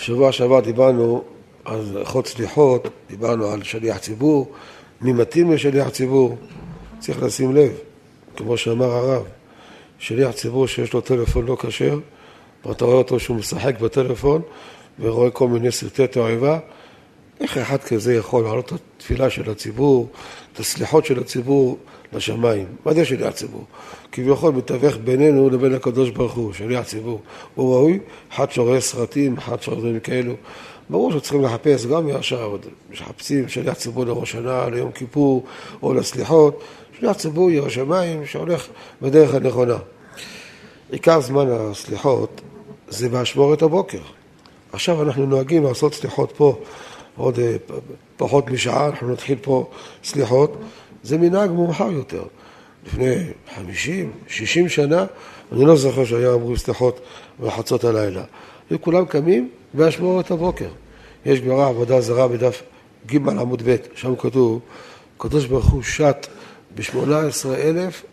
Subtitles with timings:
[0.00, 1.22] שבוע שעבר דיברנו
[1.64, 4.52] על הלכות סליחות, דיברנו על שליח ציבור,
[5.00, 6.36] מי מתאים לשליח ציבור,
[6.98, 7.72] צריך לשים לב,
[8.36, 9.22] כמו שאמר הרב,
[9.98, 11.98] שליח ציבור שיש לו טלפון לא כשר,
[12.66, 14.42] ואתה רואה אותו שהוא משחק בטלפון
[15.00, 16.58] ורואה כל מיני סרטי תועבה,
[17.40, 20.08] איך אחד כזה יכול להעלות את התפילה של הציבור,
[20.52, 21.78] את הסליחות של הציבור
[22.12, 22.66] לשמיים?
[22.86, 23.64] מה זה שליח ציבור?
[24.12, 27.20] כביכול מתווך בינינו לבין הקדוש ברוך הוא, שליח ציבור.
[27.54, 27.98] הוא ראוי,
[28.32, 30.34] אחד שרואה סרטים, אחד שרואה דברים כאלו.
[30.90, 32.56] ברור שצריכים לחפש גם מעכשיו,
[32.90, 35.44] מחפשים שליח ציבור לראש שנה, ליום כיפור
[35.82, 36.60] או לסליחות,
[36.98, 38.68] שליח ציבור ירא שמיים שהולך
[39.02, 39.76] בדרך הנכונה.
[40.90, 42.40] עיקר זמן הסליחות
[42.88, 44.00] זה באשמורת הבוקר.
[44.72, 46.58] עכשיו אנחנו נוהגים לעשות סליחות פה
[47.16, 47.56] עוד אה,
[48.16, 49.70] פחות משעה, אנחנו נתחיל פה
[50.04, 50.56] סליחות.
[51.02, 52.22] זה מנהג מאוחר יותר.
[52.86, 53.14] לפני
[53.54, 55.06] חמישים, שישים שנה,
[55.52, 57.00] אני לא זוכר שהיה אמרו סליחות
[57.40, 58.22] בחצות הלילה.
[58.70, 60.68] היו כולם קמים באשמורת הבוקר.
[61.26, 62.62] יש גמרא עבודה זרה בדף
[63.06, 64.60] ג' עמוד ב', שם כתוב,
[65.16, 66.26] הקדוש ברוך הוא שט
[66.74, 68.04] ב-18 אלף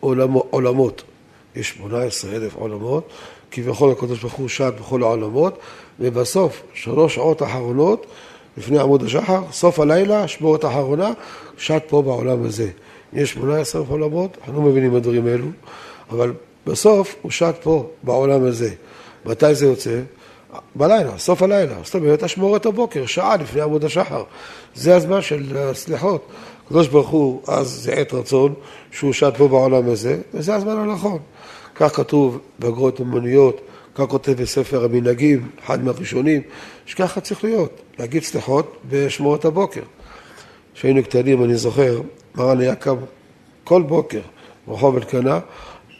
[0.49, 1.03] עולמות.
[1.55, 3.09] יש 18 אלף עולמות,
[3.51, 5.59] כביכול הקדוש ברוך הוא שט בכל העולמות,
[5.99, 8.05] ובסוף, שלוש שעות אחרונות,
[8.57, 11.11] לפני עמוד השחר, סוף הלילה, שמורת אחרונה,
[11.57, 12.69] שט פה בעולם הזה.
[13.13, 15.47] יש 18 אלף עולמות, אנחנו לא מבינים הדברים האלו,
[16.09, 16.33] אבל
[16.65, 18.69] בסוף הוא שט פה בעולם הזה.
[19.25, 20.01] מתי זה יוצא?
[20.75, 21.75] בלילה, סוף הלילה.
[21.83, 24.23] זאת אומרת, אשמורת הבוקר, שעה לפני עמוד השחר.
[24.75, 26.27] זה הזמן של הסליחות.
[26.65, 28.53] הקדוש ברוך הוא, אז זה עת רצון,
[28.91, 31.19] שהוא שט פה בעולם הזה, וזה הזמן הנכון.
[31.75, 33.61] כך כתוב באגרות אמנויות,
[33.95, 36.41] כך כותב בספר המנהגים, אחד מהראשונים,
[36.85, 39.81] שככה צריך להיות, להגיד סליחות בשמורת הבוקר.
[40.75, 42.01] כשהיינו קטנים, אני זוכר,
[42.37, 42.95] מרן היה קם
[43.63, 44.19] כל בוקר
[44.67, 45.39] ברחוב אלקנה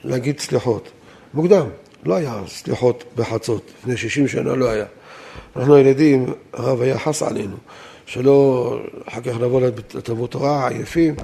[0.04, 0.90] להגיד סליחות.
[1.34, 1.66] מוקדם,
[2.04, 4.86] לא היה סליחות בחצות, לפני 60 שנה לא היה.
[5.56, 7.56] אנחנו הילדים, הרב היה חס עלינו,
[8.06, 9.62] שלא אחר כך לבוא
[9.94, 11.16] לתלמוד תורה עייפים,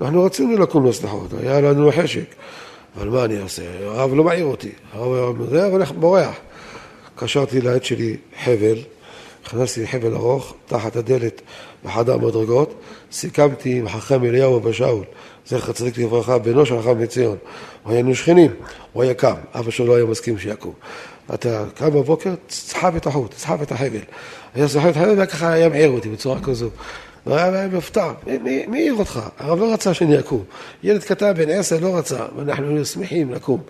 [0.00, 2.34] אנחנו רצינו לקום לסליחות, היה לנו חשק.
[2.96, 3.62] אבל מה אני אעשה?
[3.84, 6.34] הרב לא מעיר אותי, הרב היה אומר, הולך בורח.
[7.16, 8.78] קשרתי לעד שלי חבל,
[9.44, 11.42] הכנסתי חבל ארוך תחת הדלת
[11.84, 12.74] בחדר המדרגות,
[13.12, 15.04] סיכמתי עם חכם אליהו אבא שאול,
[15.46, 17.36] זכר צדיק לברכה, בנו של חכם מציון.
[17.86, 18.50] היינו שכנים,
[18.92, 20.72] הוא היה קם, אבא שלו לא היה מסכים שיקום.
[21.34, 24.00] אתה קם בבוקר, תסחב את החוט, תסחב את החבל.
[24.54, 26.68] היה סוחב את החבל וככה היה מעיר אותי בצורה כזו.
[27.26, 28.12] והיה מופתע,
[28.44, 29.20] מי העיר אותך?
[29.38, 30.44] הרב לא רצה שאני אקום.
[30.82, 33.60] ילד קטן בן עשר לא רצה, ואנחנו היינו שמחים לקום.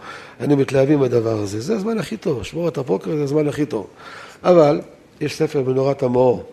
[0.40, 1.60] היינו מתלהבים מהדבר הזה.
[1.60, 3.86] זה הזמן הכי טוב, שמורת הבוקר זה הזמן הכי טוב.
[4.44, 4.80] אבל
[5.20, 6.44] יש ספר מנורת המאור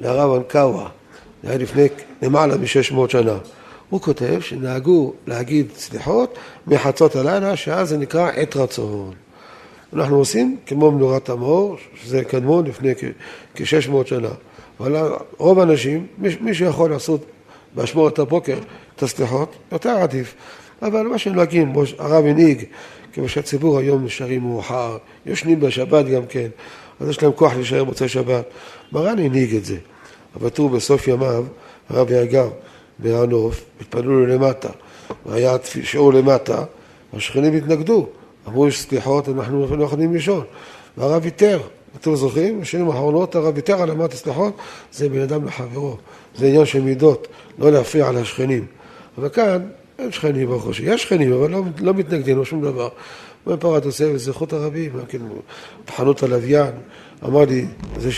[0.00, 0.88] לרב אנקאווה,
[1.42, 1.88] זה היה לפני
[2.22, 3.38] למעלה מ-600 שנה.
[3.90, 9.12] הוא כותב שנהגו להגיד סליחות מחצות הלילה, שאז זה נקרא עת רצון.
[9.92, 12.94] אנחנו עושים כמו מנורת המאור, שזה קדמון לפני
[13.54, 14.28] כ-600 שנה.
[14.80, 17.24] אבל רוב האנשים, מי, מי שיכול לעשות
[17.74, 18.58] באשמורת הבוקר
[18.96, 20.34] את הסליחות, יותר עדיף.
[20.82, 22.64] אבל מה שנוהגים, הרב הנהיג,
[23.12, 24.96] כמו שהציבור היום נשארים מאוחר,
[25.26, 26.48] יושנים בשבת גם כן,
[27.00, 28.44] אז יש להם כוח להישאר מוצאי שבת.
[28.94, 29.76] מרן הנהיג את זה.
[30.36, 31.44] אבל תראו, בסוף ימיו,
[31.88, 32.48] הרב היה גר
[32.98, 34.68] בהר נוף, לו למטה,
[35.26, 36.64] והיה שיעור למטה,
[37.12, 38.06] השכנים התנגדו,
[38.48, 40.44] אמרו יש סליחות, אנחנו לא יכולים לישון,
[40.98, 41.60] והרב ויתר,
[42.00, 42.60] אתם זוכרים?
[42.60, 44.56] בשנים האחרונות הרב ויתר על אמת הסליחות,
[44.92, 45.96] זה בן אדם לחברו,
[46.36, 47.28] זה עניין של מידות,
[47.58, 48.66] לא להפריע לשכנים.
[49.18, 49.68] אבל כאן
[49.98, 52.88] אין שכנים ברוך השם, יש שכנים, אבל לא, לא מתנגדים, לא שום דבר.
[53.46, 55.18] אומר פרת יוסף, זכות הרבים, כן,
[55.84, 56.70] תחנות הלוויין,
[57.24, 57.66] אמר לי,
[57.98, 58.12] זה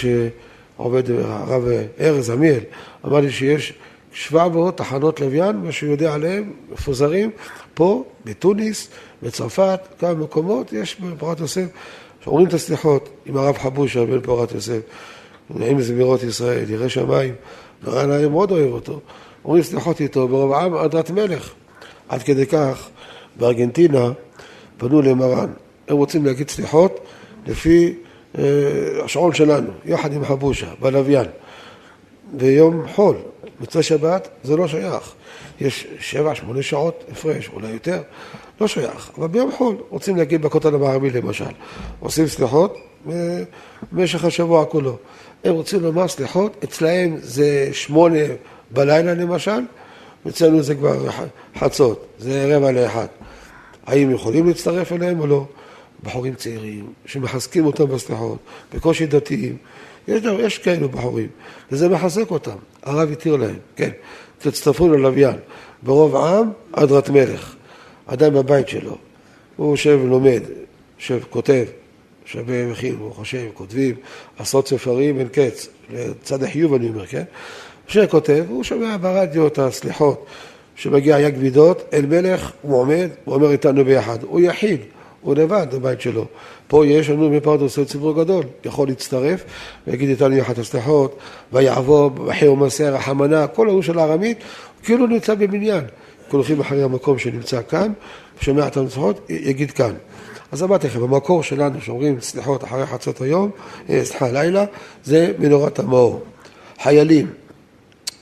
[0.76, 1.62] שעובד הרב
[2.00, 2.60] ארז עמיאל,
[3.06, 3.72] אמר לי שיש
[4.12, 7.30] 700 תחנות לוויין, מה שהוא יודע עליהם, מפוזרים,
[7.74, 8.88] פה, בתוניס,
[9.22, 11.66] בצרפת, כמה מקומות, יש בפרת יוסף
[12.26, 14.80] אומרים את הסליחות עם הרב חבושה בן פורת יוסף,
[15.50, 17.34] נעים זמירות ישראל, ירא שמיים,
[17.86, 19.00] מרן היה מאוד אוהב אותו.
[19.44, 21.52] אומרים סליחות איתו ברוב עם עדת מלך.
[22.08, 22.88] עד כדי כך,
[23.36, 24.10] בארגנטינה
[24.78, 25.52] פנו למרן.
[25.88, 27.00] הם רוצים להגיד סליחות
[27.46, 27.94] לפי
[29.04, 31.26] השעון שלנו, יחד עם חבושה, בלוויין.
[32.32, 33.16] ביום חול,
[33.60, 35.12] מצווה שבת, זה לא שייך.
[35.60, 38.02] יש שבע, שמונה שעות הפרש, אולי יותר.
[38.60, 41.44] לא שייך, אבל ביום חול רוצים להגיד בכותל המערבי למשל,
[42.00, 42.78] עושים סליחות
[43.92, 44.96] במשך השבוע כולו.
[45.44, 48.18] הם רוצים לומר סליחות, אצלהם זה שמונה
[48.70, 49.60] בלילה למשל,
[50.28, 51.08] אצלנו זה כבר
[51.58, 53.06] חצות, זה רבע לאחד.
[53.86, 55.44] האם יכולים להצטרף אליהם או לא?
[56.02, 58.38] בחורים צעירים שמחזקים אותם בסליחות,
[58.74, 59.56] בקושי דתיים,
[60.08, 61.28] יש, יש כאלו בחורים,
[61.72, 62.56] וזה מחזק אותם.
[62.82, 63.90] הרב התיר להם, כן,
[64.38, 65.36] תצטרפו ללוויין,
[65.82, 67.54] ברוב עם עדרת מלך.
[68.06, 68.96] אדם בבית שלו,
[69.56, 70.42] הוא יושב ולומד,
[70.98, 71.64] יושב, כותב,
[72.24, 73.94] שווה מכין, הוא חושב, כותבים
[74.38, 77.22] עשרות ספרים אין קץ, לצד החיוב אני אומר, כן?
[77.88, 80.26] משה כותב, הוא שומע ברדיו את הסליחות,
[80.76, 84.80] שמגיע יג מידות, אל מלך, הוא עומד, הוא אומר איתנו ביחד, הוא יחיד,
[85.26, 86.24] הוא לבד בבית שלו.
[86.68, 89.44] פה יש לנו מפרד עושה ציבור גדול, יכול להצטרף
[89.86, 91.16] ויגיד איתנו יחד הסליחות,
[91.52, 94.38] ויעבור, בחיר ומסר, רחמנה, כל ההוא של הארמית,
[94.82, 95.84] כאילו נמצא בבניין.
[96.28, 97.92] כל הולכים אחרי המקום שנמצא כאן,
[98.40, 99.94] שומע את הסליחות, יגיד כאן.
[100.52, 103.50] אז אמרתי לכם, במקור שלנו שאומרים סליחות אחרי חצות היום,
[103.90, 104.64] אה, סליחה, לילה,
[105.04, 106.22] זה מנורת המאור.
[106.82, 107.26] חיילים,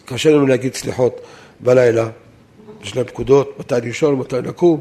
[0.04, 1.20] קשה לנו להגיד סליחות
[1.60, 2.08] בלילה,
[2.82, 4.80] יש להם פקודות, מתי לישון, מתי לקום.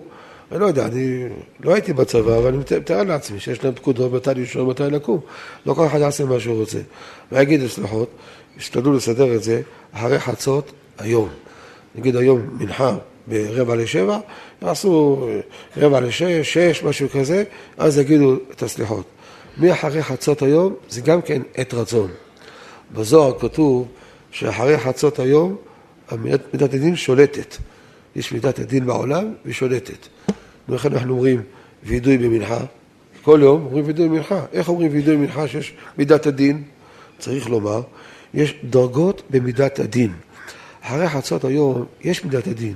[0.53, 1.25] אני לא יודע, אני
[1.59, 5.19] לא הייתי בצבא, אבל אני מתאר לעצמי שיש להם פקודות מתי לישון, מתי לקום.
[5.65, 6.79] לא כל אחד יעשה מה שהוא רוצה.
[7.31, 8.09] ויגיד סליחות,
[8.57, 9.61] ישתדלו לסדר את זה
[9.91, 11.29] אחרי חצות היום.
[11.95, 12.97] נגיד היום מנחה
[13.27, 14.19] ברבע לשבע,
[14.61, 15.27] יעשו
[15.77, 17.44] רבע לשש, שש, משהו כזה,
[17.77, 19.05] אז יגידו את הסליחות.
[19.57, 22.11] מאחרי חצות היום זה גם כן עת רצון.
[22.91, 23.88] בזוהר כתוב
[24.31, 25.55] שאחרי חצות היום
[26.53, 27.57] מידת הדין שולטת.
[28.15, 30.07] יש מידת הדין בעולם והיא שולטת.
[30.69, 31.42] ולכן אנחנו אומרים
[31.83, 32.60] וידוי במנחה.
[33.21, 34.45] כל יום אומרים וידוי במנחה.
[34.54, 36.63] איך אומרים וידוי במנחה שיש מידת הדין?
[37.19, 37.81] צריך לומר,
[38.33, 40.12] יש דרגות במידת הדין.
[40.81, 42.74] אחרי חצות היום יש מידת הדין,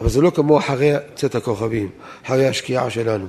[0.00, 1.88] אבל זה לא כמו אחרי צאת הכוכבים,
[2.26, 3.26] אחרי השקיעה שלנו.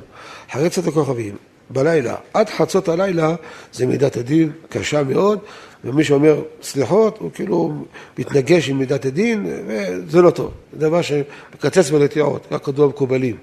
[0.51, 1.35] אחרי צאת הכוכבים,
[1.69, 3.35] בלילה, עד חצות הלילה
[3.73, 5.39] זה מידת הדין קשה מאוד,
[5.83, 7.73] ומי שאומר סליחות, הוא כאילו
[8.17, 10.51] מתנגש עם מידת הדין, וזה לא טוב.
[10.73, 13.37] זה דבר שמקצץ בנטיעות, כך כתוב המקובלים.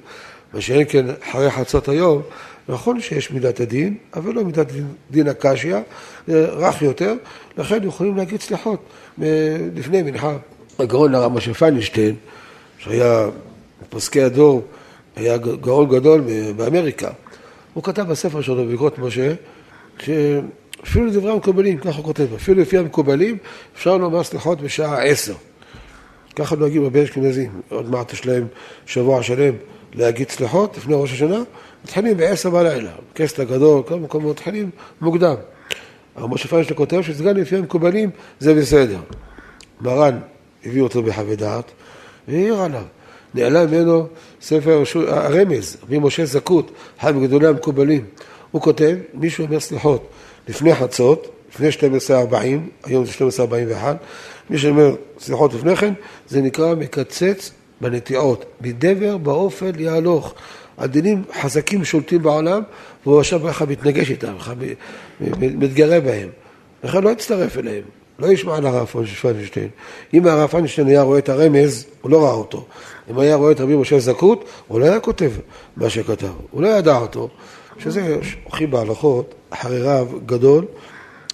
[0.54, 2.22] מה שאין כן אחרי חצות היום,
[2.68, 4.66] נכון שיש מידת הדין, אבל לא מידת
[5.10, 5.76] דין הקשיא,
[6.26, 7.14] זה רך יותר,
[7.58, 8.82] לכן יכולים להגיד סליחות
[9.74, 10.36] לפני מנחה.
[10.78, 12.14] הגאון הרב משה פיינשטיין,
[12.78, 13.28] שהיה
[13.88, 14.62] פוסקי הדור,
[15.16, 16.22] היה גאון גדול
[16.56, 17.10] באמריקה.
[17.74, 19.34] הוא כתב בספר שלו, בקרות משה,
[19.98, 23.36] שאפילו לדברי המקובלים, ככה הוא כותב, אפילו לפי המקובלים,
[23.76, 25.34] אפשר לומר סליחות בשעה עשר.
[26.36, 28.46] ככה נוהגים הרבה אשכנזים, עוד מעט יש להם
[28.86, 29.54] שבוע שלם
[29.94, 31.42] להגיד סליחות לפני ראש השנה,
[31.84, 34.70] מתחילים בעשר בלילה, כסת הגדול, כל מקום מתחילים
[35.00, 35.34] מוקדם.
[36.16, 38.98] אבל משה פיינשטיין כותב שסגן לפי המקובלים זה בסדר.
[39.80, 40.18] מרן
[40.64, 41.70] הביא אותו בחוות דעת
[42.28, 42.82] והעיר עליו.
[43.34, 44.06] נעלם ממנו
[44.40, 46.70] ספר הרמז, רבי משה זכות,
[47.00, 48.04] אחד מגדולי המקובלים.
[48.50, 50.08] הוא כותב, מישהו אומר סליחות
[50.48, 52.34] לפני חצות, לפני 12.40,
[52.84, 53.74] היום זה 12.41,
[54.52, 55.92] מי שאומר סליחות לפני כן,
[56.28, 57.50] זה נקרא מקצץ
[57.80, 60.34] בנטיעות, מדבר באופן יהלוך.
[60.78, 62.62] הדינים חזקים שולטים בעולם,
[63.06, 64.34] והוא עכשיו ככה מתנגש איתם,
[65.40, 66.28] מתגרה בהם.
[66.84, 67.82] לכן לא יצטרף אליהם.
[68.18, 68.86] לא ישמע על הרב
[69.20, 69.68] פיינשטיין.
[70.14, 72.66] אם הרב פיינשטיין היה רואה את הרמז, הוא לא ראה אותו.
[73.10, 75.30] אם היה רואה את רבי משה זכות, הוא לא היה כותב
[75.76, 76.32] מה שכתב.
[76.50, 77.28] הוא לא ידע אותו.
[77.78, 80.64] שזה הולכים בהלכות אחרי רב גדול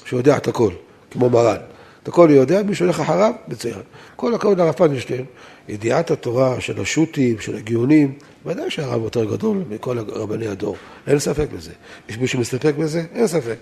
[0.04, 0.70] שיודע את הכל,
[1.10, 1.56] כמו מרן.
[2.02, 3.80] את הכל יודע, מי שהולך אחריו, מצוין.
[4.16, 5.24] כל הכבוד לרב פיינשטיין,
[5.68, 8.12] ידיעת התורה של השו"תים, של הגאונים,
[8.46, 11.70] ודאי שהרב יותר גדול מכל רבני הדור, אין ספק בזה.
[12.08, 13.04] יש מישהו מסתפק בזה?
[13.14, 13.56] אין ספק.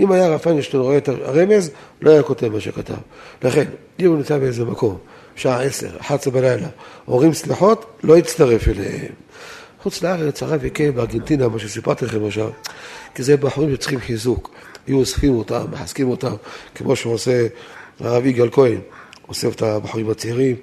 [0.00, 1.70] אם היה הרב פיינשטיין רואה את הרמז,
[2.02, 2.94] לא היה כותב מה שכתב.
[3.42, 3.64] לכן,
[4.00, 4.98] אם הוא נמצא באיזה מקום,
[5.36, 6.68] שעה עשר, אחת עשרה בלילה,
[7.08, 9.12] אומרים סליחות, לא יצטרף אליהם.
[9.82, 12.50] חוץ לארץ, הרב הכה בארגנטינה, מה שסיפרתי לכם עכשיו,
[13.14, 14.50] כי זה בחורים שצריכים חיזוק.
[14.86, 16.32] היו אוספים אותם, מחזקים אותם,
[16.74, 17.46] כמו שעושה
[18.00, 18.78] הרב יגאל כהן,
[19.28, 20.56] אוסף את הבחורים הצעירים.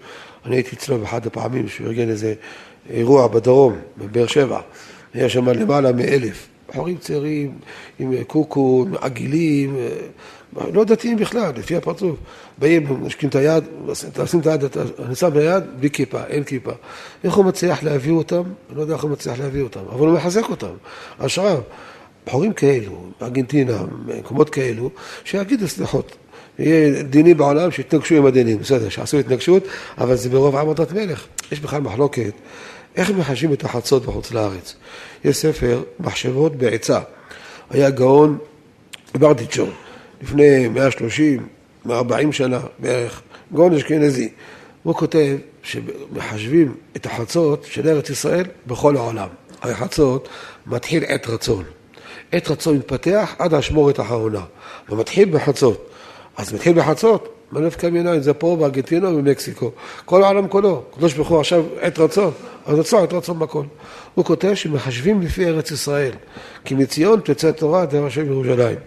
[0.46, 2.34] אני הייתי אצלו באחד הפעמים שהוא ארגן איזה
[2.90, 4.60] אירוע בדרום, בבאר שבע.
[5.14, 6.48] היה שם למעלה מאלף.
[6.70, 7.52] בחורים צעירים,
[8.00, 9.76] עם קוקו, עם עגילים,
[10.74, 12.16] לא דתיים בכלל, לפי הפרצוף.
[12.58, 13.64] באים, משקים את היד,
[14.14, 14.64] תשים את היד,
[15.06, 16.72] אני שם ביד, בלי כיפה, אין כיפה.
[17.24, 18.44] איך הוא מצליח להביא אותם?
[18.70, 20.74] אני לא יודע איך הוא מצליח להביא אותם, אבל הוא מחזק אותם.
[21.20, 21.56] השראה.
[22.28, 24.90] בחורים כאלו, בארגנטינה, במקומות כאלו,
[25.24, 26.16] שיגידו סליחות.
[26.60, 29.64] יהיה דינים בעולם שיתנגשו עם הדינים, בסדר, שעשו התנגשות,
[29.98, 31.26] אבל זה ברוב עמדת מלך.
[31.52, 32.34] יש בכלל מחלוקת
[32.96, 34.76] איך מחשבים את החצות בחוץ לארץ.
[35.26, 37.00] יש ספר, מחשבות בעצה.
[37.70, 38.38] היה גאון
[39.14, 39.70] ברדיצ'ון,
[40.22, 41.48] לפני 130,
[41.86, 43.22] 140 שנה בערך,
[43.54, 44.30] גאון אשכנזי.
[44.84, 49.28] הוא כותב שמחשבים את החצות של ארץ ישראל בכל העולם.
[49.62, 50.30] הרי חצות
[50.68, 51.64] מתחיל עת רצון.
[52.34, 54.42] עת רצון מתפתח עד האשמורת האחרונה,
[54.90, 55.90] ומתחיל בחצות.
[56.38, 59.72] אז מתחיל בחצות, מנף קמיניים, זה פה בארגנטינה ובמקסיקו.
[60.06, 60.84] כל העולם כולו.
[60.96, 62.32] קדוש ברוך הוא עכשיו עת רצון,
[62.66, 63.64] אז רצון, עת רצון בכל.
[64.14, 66.12] הוא כותב שמחשבים לפי ארץ ישראל,
[66.66, 68.78] כי מציון תצא תורה דבר השם ירושלים.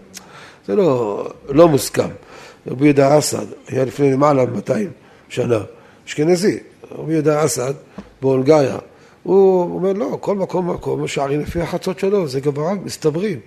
[0.67, 2.09] זה לא, לא מוסכם.
[2.67, 4.71] רבי יהודה אסד היה לפני למעלה מ-200
[5.29, 5.59] שנה,
[6.07, 6.59] אשכנזי.
[6.91, 7.73] רבי יהודה אסד
[8.21, 8.77] בהונגריה,
[9.27, 13.39] הוא אומר, לא, כל מקום מקום שערים לפי החצות שלו, זה גמרא, מסתברים.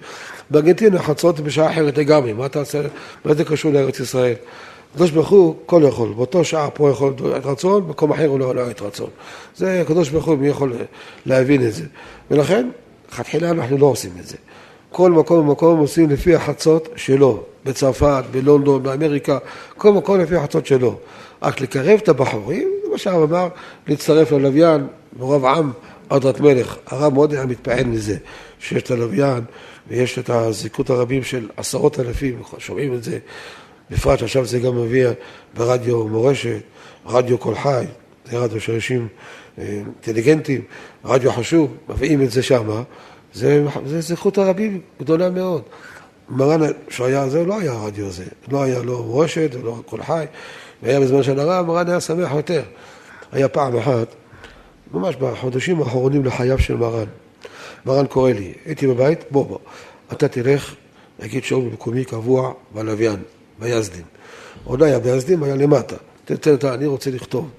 [0.51, 2.81] בארגנטינה החצות בשעה אחרת לגמרי, מה אתה רוצה,
[3.25, 4.35] מה זה קשור לארץ ישראל?
[4.93, 8.45] הקדוש ברוך הוא כל יכול, באותו שעה פה יכול את רצון, במקום אחר הוא לא
[8.45, 9.11] יכול את רצון.
[9.57, 10.73] זה הקדוש ברוך הוא, מי יכול
[11.27, 11.85] להבין את זה.
[12.31, 12.69] ולכן,
[13.13, 14.37] לכתחילה אנחנו לא עושים את זה.
[14.91, 19.39] כל מקום ומקום עושים לפי החצות שלו, בצרפת, בלונדון, באמריקה,
[19.77, 20.97] כל מקום לפי החצות שלו.
[21.43, 23.49] רק לקרב את הבחורים, שהרב אמר,
[23.87, 24.87] להצטרף ללוויין,
[25.19, 25.73] מרוב עם,
[26.11, 26.77] עדרת מלך.
[26.87, 28.17] הרב מאוד היה מתפעל מזה,
[28.61, 29.45] שיש את הלוויין
[29.89, 33.19] ויש את הזיקות הרבים של עשרות אלפים, שומעים את זה,
[33.91, 35.09] בפרט שעכשיו זה גם מביא
[35.57, 36.61] ברדיו מורשת,
[37.07, 37.85] רדיו קול חי,
[38.31, 39.09] זה רדיו של אנשים
[39.59, 40.63] אה, אינטליגנטים,
[41.05, 42.83] רדיו חשוב, מביאים את זה שמה,
[43.35, 45.63] זה, זה זכות הרבים גדולה מאוד.
[46.29, 50.25] מרן, שהיה זה, לא היה הרדיו הזה, לא היה לו מורשת ולא קול חי,
[50.83, 52.63] והיה בזמן של הרב, מרן היה שמח יותר.
[53.33, 54.15] היה פעם אחת,
[54.95, 57.07] ממש בחודשים האחרונים לחייו של מרן,
[57.87, 59.59] מרן קורא לי, הייתי בבית, בוא בוא,
[60.13, 60.75] אתה תלך
[61.19, 63.23] להגיד שיעור במקומי קבוע בלוויין.
[63.61, 64.05] ביזדים.
[64.65, 65.97] עוד לא היה ביזדים, היה למטה.
[66.25, 67.51] תתן אותה, אני רוצה לכתוב.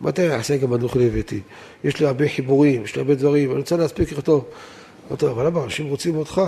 [0.00, 1.40] מתי יעשה גם אנוכי לביתי?
[1.84, 4.44] יש לי הרבה חיבורים, יש לי הרבה דברים, אני רוצה להספיק לכתוב.
[5.08, 6.42] אמרתי אבל למה אנשים רוצים אותך?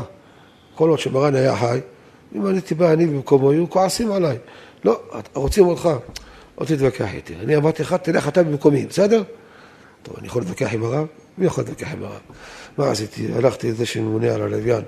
[0.74, 1.80] כל עוד שמרן היה חי,
[2.34, 4.38] אם אני תיבא אני במקומו, היו כועסים עליי.
[4.84, 5.00] לא,
[5.34, 5.88] רוצים אותך.
[6.60, 7.34] לא תתווכח איתי.
[7.34, 9.22] אני אמרתי לך, תלך אתה במקומי, בסדר?
[10.02, 11.06] טוב, אני יכול להתווכח עם הרב?
[11.38, 12.20] מי יכול להתווכח עם הרב?
[12.78, 13.28] מה עשיתי?
[13.34, 14.82] הלכתי לזה שממונה על הלוויין.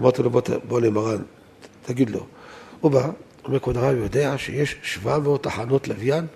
[0.00, 1.22] אמרתי לו, בוא, בוא למרן,
[1.86, 2.26] תגיד לו.
[2.80, 3.10] הוא בא,
[3.44, 6.26] אומר כבוד הרב יודע שיש 700 תחנות לוויין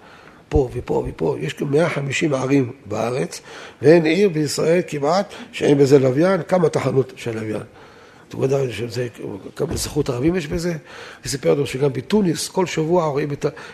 [0.49, 3.41] פה ופה ופה, יש כ 150 ערים בארץ
[3.83, 7.63] ואין עיר בישראל כמעט שאין בזה לוויין, כמה תחנות של לוויין.
[8.29, 9.09] אתה יודע שזה,
[9.57, 10.71] כמה זכות ערבים יש בזה?
[10.71, 13.29] הוא סיפר לנו שגם בתוניס כל שבוע רואים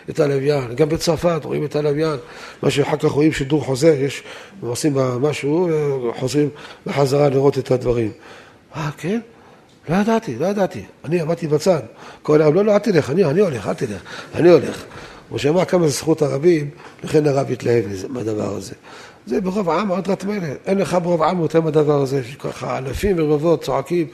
[0.09, 2.17] את, הלוויין, גם בצרפת רואים את הלוויין,
[2.63, 4.23] מה שאחר כך רואים שידור חוזר, יש,
[4.61, 5.69] עושים משהו
[6.09, 6.49] וחוזרים
[6.85, 8.11] בחזרה לראות את הדברים.
[8.75, 9.19] אה, כן?
[9.89, 10.83] לא ידעתי, לא ידעתי.
[11.05, 11.81] אני עמדתי בצד.
[12.21, 14.01] כל העם, לא, לא, אל תלך, אני, אני הולך, אל תלך,
[14.35, 14.83] אני הולך.
[15.29, 16.69] כמו שאמר כמה זכות הרבים,
[17.03, 18.73] לכן הרב התלהב מהדבר הזה.
[19.27, 23.15] זה ברוב העם עוד רט מלך, אין לך ברוב עם יותר מהדבר הזה, שככה אלפים
[23.19, 24.07] ורבבות צועקים,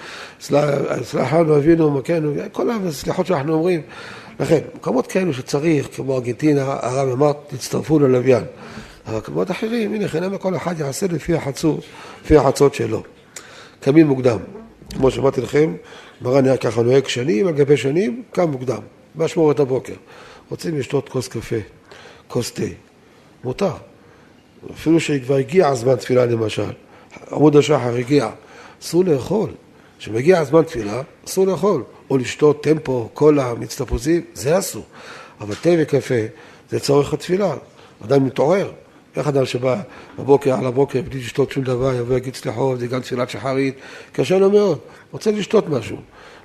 [1.03, 3.81] סלחנו אבינו ומכנו, כל הסליחות שאנחנו אומרים.
[4.39, 8.43] לכן, מקומות כאלו שצריך, כמו ארגנטינה, הרב אמר, תצטרפו ללוויין.
[9.07, 11.79] אבל מקומות אחרים, הנה, חינם כל אחד יעשה לפי החצות,
[12.23, 13.03] לפי החצות שלו.
[13.79, 14.37] קמים מוקדם.
[14.89, 15.75] כמו שאמרתי לכם,
[16.21, 18.81] מרן היה ככה נוהג שנים על גבי שנים, קם מוקדם,
[19.15, 19.93] באשמורת הבוקר.
[20.49, 21.55] רוצים לשתות כוס קפה,
[22.27, 22.63] כוס תה,
[23.43, 23.90] מותר.
[24.73, 26.71] אפילו שכבר הגיע הזמן תפילה למשל,
[27.31, 28.29] עמוד השחר הגיע,
[28.81, 29.49] אסור לאכול.
[29.99, 31.83] כשמגיע הזמן תפילה, אסור לאכול.
[32.09, 34.83] או לשתות טמפו, קולה, מיץ תפוזים, זה אסור.
[35.41, 36.15] אבל תה וקפה
[36.69, 37.53] זה צורך התפילה.
[38.05, 38.71] אדם מתעורר.
[39.15, 39.81] איך אדם שבא
[40.19, 43.75] בבוקר, על הבוקר, בלי לשתות שום דבר, יבוא ויגיד סליחות, זה גם תפילת שחרית,
[44.13, 44.79] קשה לו מאוד,
[45.11, 45.97] רוצה לשתות משהו.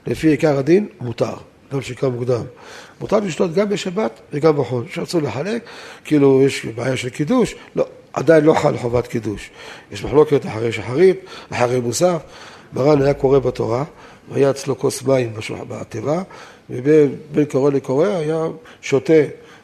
[0.06, 1.35] לפי עיקר הדין, מותר,
[1.73, 2.44] גם שקם מוקדם.
[3.00, 4.85] מותר לשתות גם בשבת וגם בחול.
[4.91, 5.62] שרצו לחלק,
[6.05, 9.50] כאילו יש בעיה של קידוש, לא, עדיין לא חל חובת קידוש.
[9.93, 11.17] יש מחלוקת אחרי שחרית,
[11.50, 12.23] אחרי מוסף.
[12.73, 13.85] מרן היה קורא בתורה,
[14.31, 15.33] והיה אצלו כוס מים
[15.69, 16.23] בתיבה,
[16.71, 18.45] ובין קורא לקורא היה
[18.83, 19.23] שותה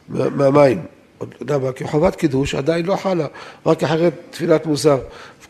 [0.09, 0.81] מהמים.
[1.17, 3.27] אתה יודע מה, כי חובת קידוש עדיין לא חלה,
[3.65, 4.99] רק אחרי תפילת מוסר,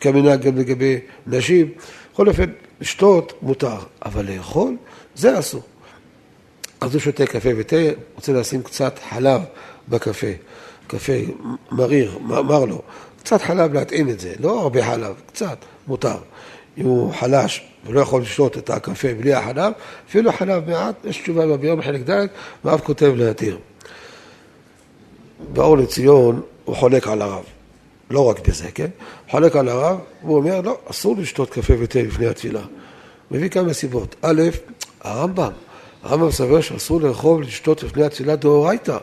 [0.00, 1.70] כמנהג גם לגבי נשים.
[2.12, 2.50] בכל אופן,
[2.80, 4.76] לשתות מותר, אבל לאכול,
[5.14, 5.62] זה אסור.
[6.84, 7.76] אז הוא שותה קפה ותה,
[8.14, 9.40] רוצה לשים קצת חלב
[9.88, 10.26] בקפה,
[10.86, 11.12] קפה
[11.72, 12.82] מריר, מר לו,
[13.22, 16.16] קצת חלב להתאים את זה, לא הרבה חלב, קצת, מותר.
[16.78, 19.72] אם הוא חלש ולא יכול לשתות את הקפה בלי החלב,
[20.08, 22.26] אפילו חלב מעט, יש תשובה ביום חלק ד',
[22.64, 23.58] ואף כותב להתיר.
[25.52, 27.44] באור לציון הוא חולק על הרב,
[28.10, 28.88] לא רק בזה, כן?
[29.30, 32.62] חולק על הרב, הוא אומר, לא, אסור לשתות קפה ותה לפני התפילה.
[33.30, 34.16] מביא כמה סיבות.
[34.22, 34.42] א',
[35.00, 35.52] הרמב"ם,
[36.04, 38.96] הרמב"ם סבר שאסור לאכול ולשתות לפני התפילה דאורייתא.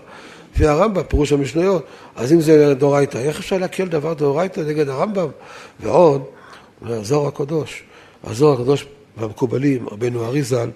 [0.55, 1.86] לפי הרמב"ם, פירוש המשניות.
[2.15, 5.27] אז אם זה דאורייתא, איך אפשר להקל דבר דאורייתא נגד הרמב"ם?
[5.79, 6.24] ועוד,
[6.86, 7.84] הזוהר הקדוש.
[8.24, 8.86] הזוהר הקדוש
[9.17, 10.70] והמקובלים, רבנו אריזל,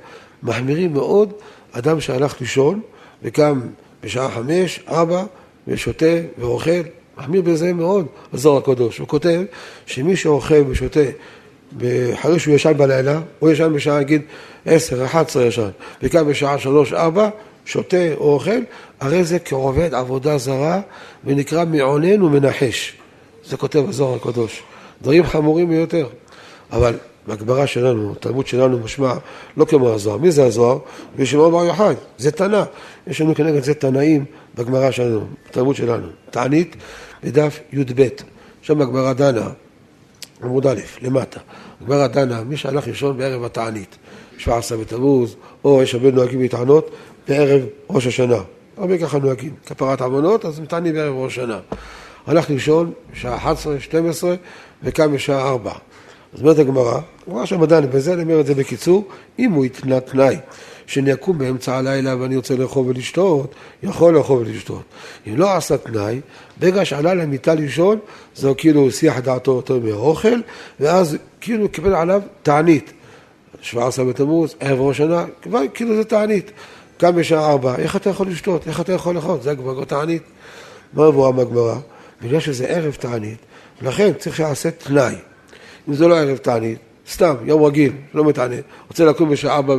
[0.43, 1.33] מחמירים מאוד
[1.71, 2.81] אדם שהלך לישון
[3.23, 3.61] וקם
[4.03, 5.23] בשעה חמש, ארבע,
[5.67, 6.71] ושותה ואוכל,
[7.17, 8.97] מחמיר בזה מאוד, הזוהר הקדוש.
[8.97, 9.41] הוא כותב
[9.85, 10.99] שמי שאוכל ושותה
[12.13, 14.21] אחרי שהוא ישן בלילה, הוא ישן בשעה נגיד
[14.65, 15.69] עשר, אחת עשרה ישן,
[16.03, 17.29] וקם בשעה שלוש, ארבע,
[17.65, 18.59] שותה או אוכל,
[18.99, 20.81] הרי זה כעובד עבודה זרה
[21.23, 22.93] ונקרא מעונן ומנחש.
[23.45, 24.63] זה כותב הזוהר הקדוש.
[25.01, 26.07] דברים חמורים ביותר.
[26.71, 29.13] אבל בגמרא שלנו, תלמוד שלנו משמע
[29.57, 30.17] לא כמו הזוהר.
[30.17, 30.77] מי זה הזוהר?
[31.15, 32.63] בשמעון בר יוחאי, זה תנא.
[33.07, 36.07] יש לנו כנגד זה תנאים בגמרא שלנו, בתלמוד שלנו.
[36.29, 36.75] תענית
[37.23, 38.07] בדף י"ב,
[38.61, 39.49] שם הגמרא דנה
[40.43, 41.39] עמוד א', למטה.
[41.81, 43.97] הגמרא דנה, מי שהלך לישון בערב התענית,
[44.37, 46.91] 17 בתמוז, או יש הרבה נוהגים להתענות
[47.27, 48.39] בערב ראש השנה.
[48.77, 51.59] הרבה ככה נוהגים, כפרת עוונות, אז מתענים בערב ראש השנה.
[52.27, 54.35] הלך לישון בשעה 11, 12,
[54.83, 55.71] וקם בשעה 4.
[56.33, 59.07] אז אומרת הגמרא, הגמרא שם דנה בזה, אני אומר את זה בקיצור,
[59.39, 60.37] אם הוא התנה תנאי
[60.87, 64.81] שאני אקום באמצע הלילה ואני רוצה לאכול ולשתות, יכול לאכול ולשתות.
[65.27, 66.21] אם לא עשה תנאי,
[66.59, 67.99] ברגע שעלה למיטה לישון,
[68.35, 70.39] זה כאילו הסיח דעתו יותר מהאוכל,
[70.79, 72.93] ואז כאילו קיבל עליו תענית.
[73.65, 76.51] 17 בתמוז, ערב ראש שנה, כבר כאילו זה תענית.
[76.97, 78.67] קם בשעה 4, איך אתה יכול לשתות?
[78.67, 79.37] איך אתה יכול לאכול?
[79.41, 80.23] זה כבר תענית.
[80.93, 81.75] מה מבואר מהגמרא?
[82.21, 83.37] בגלל שזה ערב תענית,
[83.81, 85.15] ולכן צריך שיעשה תנאי.
[85.89, 86.79] אם זה לא ערב תענית,
[87.11, 89.75] סתם, יום רגיל, לא מתענית, רוצה לקום בשעה ארבע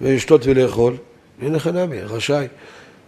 [0.00, 0.96] ולשתות ולאכול,
[1.42, 2.46] אין לך נמי, רשאי.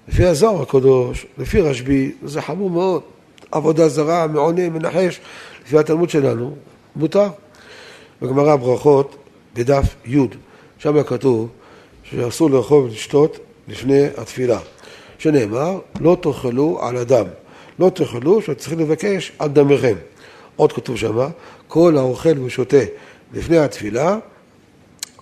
[0.08, 3.02] לפי הזוהר הקדוש, לפי רשב"י, זה חמור מאוד.
[3.52, 5.20] עבודה זרה, מעונה, מנחש,
[5.66, 6.56] לפי התלמוד שלנו,
[6.96, 7.28] מותר.
[8.22, 9.16] בגמרא ברכות,
[9.56, 10.18] בדף י',
[10.78, 11.48] שם כתוב
[12.02, 14.58] שאסור לאכול ולשתות לפני התפילה.
[15.18, 17.26] שנאמר, לא תאכלו על הדם.
[17.78, 19.94] לא תאכלו, שצריכים לבקש על דמכם.
[20.56, 21.28] עוד כתוב שמה,
[21.68, 22.84] כל האוכל ושותה
[23.32, 24.18] לפני התפילה,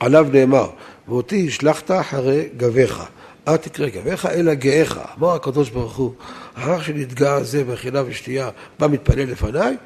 [0.01, 0.69] עליו נאמר,
[1.09, 3.05] ואותי השלכת אחרי גביך.
[3.49, 5.01] אל תקרא גביך, אלא גאיך.
[5.19, 6.13] אמר הקדוש ברוך הוא,
[6.55, 9.77] אחר שנתגע זה באכילה ושתייה, בא מתפלל לפניי,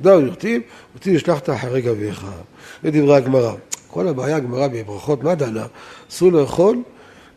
[0.00, 0.62] דאו ירטיב,
[0.94, 2.26] אותי השלכת אחרי גביך.
[2.82, 3.52] זה דברי הגמרא.
[3.96, 5.66] כל הבעיה, הגמרא בברכות, מה דנה?
[6.10, 6.82] אסור לאכול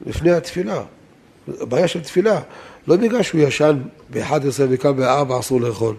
[0.05, 0.81] לפני התפילה.
[1.61, 2.39] הבעיה של תפילה.
[2.87, 5.95] לא בגלל שהוא ישן ב-11 וקם ב-4 אסור לאכול.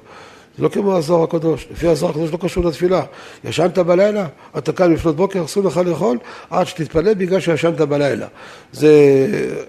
[0.56, 1.68] זה לא כמו הזוהר הקדוש.
[1.70, 3.02] לפי הזוהר הקדוש לא קשור לתפילה.
[3.44, 4.26] ישנת בלילה,
[4.58, 6.18] אתה קם לפנות בוקר, אסור לך לאכול
[6.50, 8.26] עד שתתפלל בגלל שישנת בלילה.
[8.72, 8.92] זה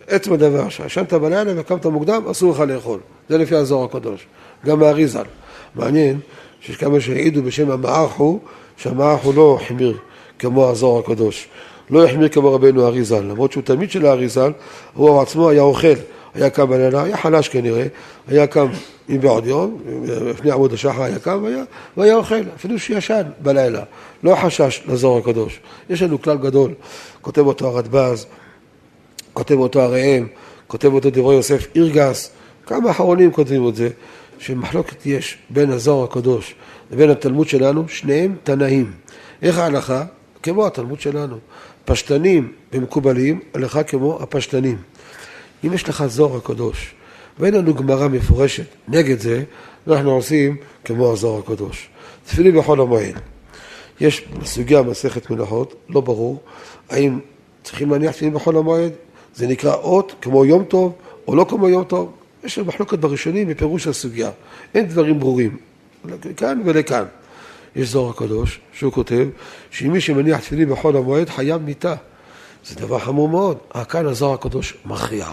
[0.08, 3.00] עצם הדבר, שישנת בלילה וקמת מוקדם, אסור לך לאכול.
[3.30, 4.28] זה לפי הזוהר הקדוש.
[4.66, 5.26] גם מהאריזל.
[5.76, 6.20] מעניין
[6.62, 8.40] שיש כמה שהעידו בשם המערכו,
[8.78, 9.98] שהמערכו לא החמיר
[10.42, 11.48] כמו הזוהר הקדוש.
[11.90, 14.52] לא החמיר כמו רבנו אריזל, למרות שהוא תלמיד של האריזל,
[14.94, 15.88] הוא עצמו היה אוכל.
[16.34, 17.86] היה קם בלילה, היה חלש כנראה,
[18.28, 18.68] היה קם
[19.10, 21.64] אם בעוד יום, לפני עמוד השחר היה קם והיה,
[21.98, 23.84] והיה אוכל, אפילו שישן בלילה,
[24.24, 25.60] לא חשש לזוהר הקדוש.
[25.90, 26.74] יש לנו כלל גדול,
[27.22, 28.26] כותב אותו הרדב"ז,
[29.34, 30.28] כותב אותו הראם,
[30.68, 32.32] כותב אותו דברי יוסף אירגס,
[32.66, 33.90] כמה אחרונים כותבים את זה,
[34.40, 36.56] שמחלוקת יש בין הזוהר הקדוש
[36.92, 38.92] לבין התלמוד שלנו, שניהם תנאים.
[39.42, 40.04] איך ההלכה?
[40.44, 41.38] כמו התלמוד שלנו.
[41.86, 44.78] פשטנים ומקובלים, הלכה כמו הפשטנים.
[45.64, 46.94] אם יש לך זוהר הקדוש,
[47.40, 49.44] ואין לנו גמרא מפורשת נגד זה,
[49.88, 51.90] אנחנו עושים כמו הזוהר הקדוש.
[52.26, 53.16] תפילים בחול המועד.
[54.00, 56.40] יש בסוגיה מסכת מלאכות, לא ברור,
[56.90, 57.20] האם
[57.64, 58.92] צריכים להניח תפילים בחול המועד?
[59.36, 60.94] זה נקרא אות כמו יום טוב,
[61.28, 62.12] או לא כמו יום טוב?
[62.44, 64.32] יש מחלוקת בראשונים בפירוש הסוגיה.
[64.76, 65.58] אין דברים ברורים,
[66.26, 67.06] לכאן ולכאן.
[67.76, 69.28] יש זוהר הקדוש, שהוא כותב,
[69.72, 71.96] שמי שמניח תפילים בחול המועד חייב מיתה.
[72.66, 73.58] זה דבר חמור מאוד.
[73.90, 75.26] כאן הזוהר הקדוש מכריע.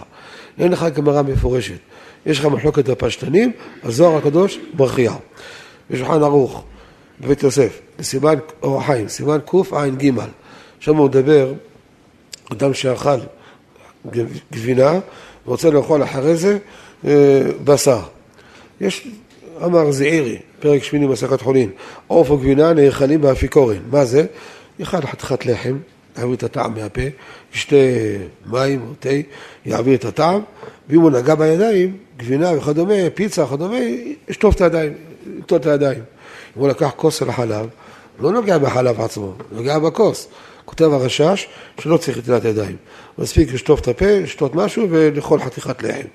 [0.59, 1.77] אין לך גמרא מפורשת.
[2.25, 3.51] יש לך מחלוקת הפשטנים,
[3.83, 5.13] הזוהר הקדוש מכריע.
[5.89, 6.63] בשולחן ערוך,
[7.19, 10.11] בבית יוסף, בסימן אור החיים, סימן קע"ג,
[10.79, 11.53] שם הוא מדבר,
[12.51, 13.17] אדם שאכל
[14.51, 14.99] גבינה
[15.47, 16.57] ורוצה לאכול אחרי זה
[17.05, 17.99] אה, בשר.
[18.81, 19.07] יש,
[19.65, 21.69] אמר זעירי, פרק שמיני מסכת חולין,
[22.07, 23.79] עוף וגבינה נאכלים באפיקורן.
[23.91, 24.25] מה זה?
[24.79, 25.77] יאכל חתיכת לחם,
[26.17, 27.01] יעביר את הטעם מהפה,
[27.53, 27.75] ישתה
[28.45, 29.09] מים או תה,
[29.65, 30.41] יעביר את הטעם,
[30.89, 33.77] ואם הוא נגע בידיים, גבינה וכדומה, פיצה וכדומה,
[34.29, 34.93] ישטוף את הידיים,
[35.39, 35.99] יטול את הידיים.
[36.57, 37.67] אם הוא לקח כוס של חלב,
[38.19, 40.27] לא נוגע בחלב עצמו, נוגע בכוס.
[40.65, 41.47] כותב הרשש
[41.79, 42.75] שלא צריך לטילת ידיים.
[43.17, 46.07] מספיק לשטוף את הפה, לשתות משהו ולאכול חתיכת לחם.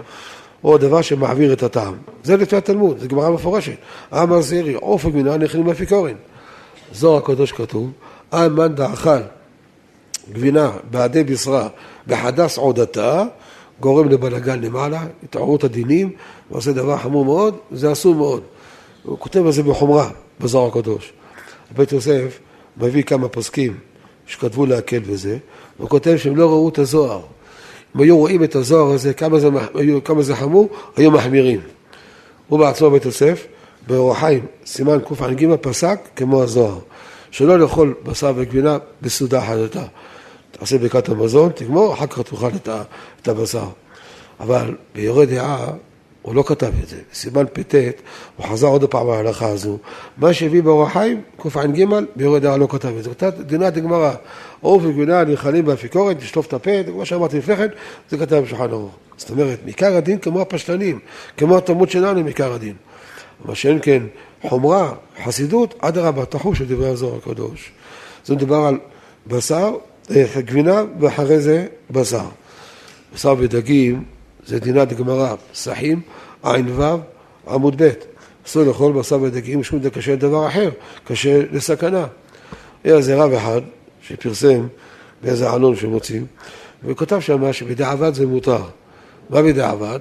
[0.65, 1.95] או דבר שמעביר את הטעם.
[2.25, 3.77] זה לפי התלמוד, זו גמרא מפורשת.
[4.13, 6.15] אמר זירי, עוף וגבינה נכנים באפיקורן.
[6.93, 7.91] זוהר הקדוש כתוב,
[8.33, 9.21] אמן דאכל
[10.33, 11.69] גבינה בעדי בשרה
[12.07, 13.25] בחדס עודתה,
[13.81, 16.11] גורם לבלגן למעלה, התעוררות הדינים,
[16.51, 18.43] ועושה דבר חמור מאוד, זה אסור מאוד.
[19.03, 21.13] הוא כותב על זה בחומרה, בזוהר הקדוש.
[21.77, 22.39] בית יוסף
[22.77, 23.77] מביא כמה פוסקים
[24.27, 25.39] שכתבו להקל בזה,
[25.79, 27.21] הוא כותב שהם לא ראו את הזוהר.
[27.97, 29.49] אם היו רואים את הזוהר הזה, כמה זה,
[30.05, 31.61] כמה זה חמור, היו מחמירים.
[32.49, 33.47] הוא בעצמו בית יוסף,
[33.87, 36.79] באור החיים, סימן קע"ג פסק כמו הזוהר,
[37.31, 39.85] שלא לאכול בשר וגבינה בסעודה חדתה.
[40.51, 42.51] תעשה ברכת המזון, תגמור, אחר כך תאכל
[43.23, 43.67] את הבשר.
[44.41, 45.67] אבל ביורה דעה,
[46.25, 46.97] הוא לא כתב את זה.
[47.13, 47.75] בסימן פט,
[48.37, 49.79] הוא חזר עוד פעם על ההלכה הזו.
[50.17, 51.85] מה שהביא באור החיים, קע"ג,
[52.17, 53.11] ביורה דעה לא כתב את זה.
[53.11, 54.13] כתב דינה דגמרא,
[54.61, 57.67] עוף וגבינה נאכלים באפיקורת, תשטוף את הפה, כמו שאמרתי לפני כן,
[58.11, 58.95] זה כתב בשולחן ערוך.
[59.17, 60.99] זאת אומרת, מעיקר הדין כמו הפשטנים,
[61.37, 62.75] כמו התלמוד שלנו, מעיקר הדין.
[63.45, 64.03] מה שאין כן
[64.43, 64.93] חומרה,
[65.25, 67.73] חסידות, אדרבה, תחוש את דברי הזוהר הקדוש.
[68.25, 68.79] זה מדובר על
[69.27, 69.75] בשר,
[70.11, 72.27] אה, גבינה, ואחרי זה בשר.
[73.15, 74.14] בשר ודגים
[74.47, 76.01] זה דינת גמרא, סחים,
[76.43, 76.83] ע"ו,
[77.49, 77.91] עמוד ב'.
[78.47, 80.71] אסור לאכול בשר ודגים משום זה קשה לדבר אחר,
[81.05, 82.07] קשה לסכנה.
[82.85, 83.61] היה איזה רב אחד
[84.03, 84.67] שפרסם
[85.23, 86.27] באיזה עלון שמוצאים,
[86.85, 88.63] וכותב שם שבדיעבד זה מותר.
[89.31, 90.01] מה בדיעבד?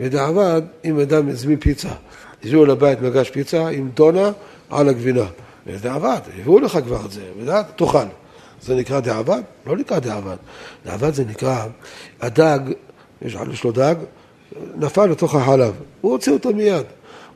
[0.00, 1.88] בדיעבד, אם אדם הזמין פיצה,
[2.44, 4.30] הביאו לבית מגש פיצה עם טונה
[4.70, 5.26] על הגבינה.
[5.66, 7.98] בדיעבד, הביאו לך כבר את זה, ודעת, תאכל.
[8.62, 9.40] זה נקרא דיעבד?
[9.66, 10.36] לא נקרא דיעבד.
[10.84, 11.66] דיעבד זה נקרא,
[12.20, 12.58] הדג,
[13.24, 13.94] יש לו דג,
[14.76, 16.84] נפל לתוך החלב, הוא הוציא אותו מיד.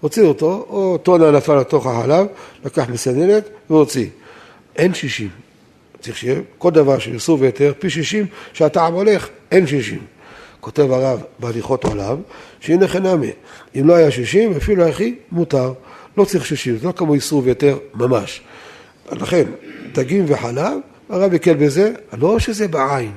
[0.01, 2.27] הוציא אותו, או טונה נפל לתוך החלב,
[2.65, 4.09] לקח מסננת והוציא.
[4.77, 5.29] אין שישים.
[6.01, 10.01] צריך שיהיה כל דבר של איסור והיתר, פי שישים, שהטעם הולך, אין שישים.
[10.61, 12.17] כותב הרב בהליכות עולם,
[12.61, 13.31] שהנה חינמי,
[13.81, 15.73] אם לא היה שישים, אפילו הכי מותר.
[16.17, 18.41] לא צריך שישים, זה לא כמו איסור והיתר ממש.
[19.13, 19.45] לכן,
[19.93, 23.13] דגים וחלב, הרב יקל בזה, לא שזה בעין.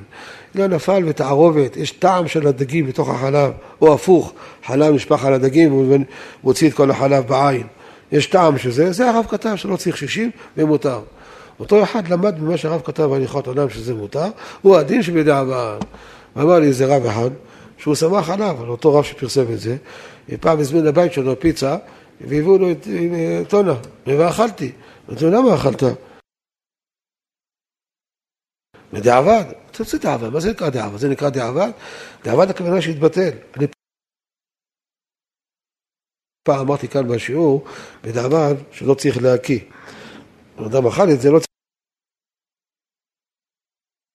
[0.59, 4.33] לא נפל ותערובת, יש טעם של הדגים בתוך החלב, או הפוך,
[4.65, 5.99] חלב נשפך על הדגים
[6.43, 7.67] ומוציא את כל החלב בעין.
[8.11, 11.01] יש טעם שזה, זה הרב כתב שלא צריך שישים ומותר.
[11.59, 14.27] אותו אחד למד ממה שהרב כתב בהליכות עולם שזה מותר,
[14.61, 15.77] הוא הדין שבדיעבד.
[16.35, 17.29] ואמר לי איזה רב אחד,
[17.77, 19.77] שהוא שמח עליו, על אותו רב שפרסם את זה,
[20.39, 21.77] פעם הזמין לבית שלו פיצה,
[22.21, 22.87] והביאו לו את
[23.47, 23.73] טונה,
[24.07, 24.71] ואכלתי.
[25.09, 25.83] אמרתי לו, למה אכלת?
[28.93, 29.43] בדיעבד.
[29.79, 30.97] תוציא דעבד, מה זה נקרא דעבד?
[30.97, 31.71] זה נקרא דעבד?
[32.23, 33.29] דעבד הכוונה שהתבטל.
[33.57, 33.67] אני
[36.43, 37.67] פעם אמרתי כאן בשיעור,
[38.03, 39.59] בדיעבד, שלא צריך להקיא.
[40.67, 41.39] אדם אכל את זה, לא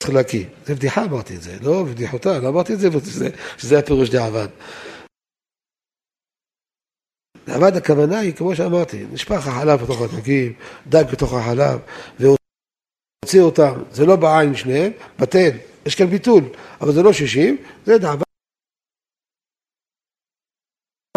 [0.02, 0.46] צריך להקיא.
[0.66, 2.88] זה בדיחה אמרתי את זה, לא בדיחותה, לא אמרתי את זה,
[3.58, 4.48] שזה הפירוש דעבד.
[7.46, 10.52] דעבד הכוונה היא, כמו שאמרתי, נשפך החלב בתוך הדגים,
[10.86, 11.80] דג בתוך החלב,
[12.20, 12.36] והוא
[13.24, 15.50] הוציא אותם, זה לא בעין שניהם, בטל,
[15.86, 16.44] יש כאן ביטול,
[16.80, 17.56] אבל זה לא שישים,
[17.86, 18.24] זה דעבד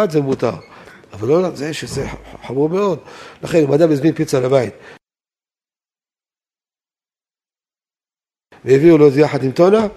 [0.09, 0.55] זה מותר,
[1.13, 2.01] אבל לא זה שזה
[2.47, 2.99] חמור מאוד,
[3.43, 4.73] לכן אם אדם הזמין פיצה לבית
[8.65, 9.87] והביאו לו את זה יחד עם טונה,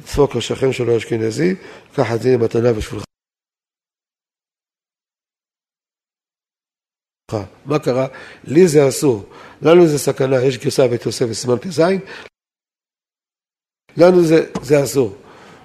[0.00, 1.54] ידפוק לשכן שלו אשכנזי,
[1.94, 3.07] קח את זה מתנה בשבילך.
[7.66, 8.06] מה קרה?
[8.44, 9.24] לי זה אסור,
[9.62, 11.80] לנו זה סכנה, יש גרסה בית יוסף בסימן פ"ז,
[13.96, 14.22] לנו
[14.62, 15.16] זה, אסור.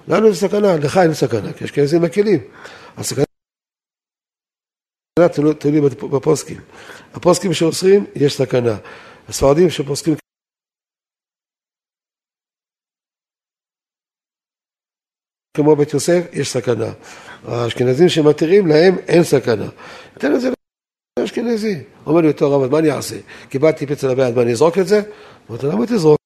[0.08, 2.40] לנו זה סכנה, לך אין סכנה, כי יש כאלה זה מקלים.
[2.96, 3.24] הסכנה
[5.58, 5.80] תלוי
[6.12, 6.60] בפוסקים.
[7.14, 8.76] הפוסקים שאוסרים, יש סכנה.
[9.28, 10.14] הספרדים שפוסקים
[15.56, 16.92] כמו בית יוסף, יש סכנה.
[17.44, 19.68] האשכנזים שמתירים להם, אין סכנה.
[20.18, 20.53] תן את זה
[21.18, 21.84] לאשכנזי.
[22.06, 23.16] אומר לי אותו רב, מה אני אעשה?
[23.48, 25.00] קיבלתי פצע לבית, מה אני אזרוק את זה?
[25.50, 26.18] אמרתי, למה תזרוק?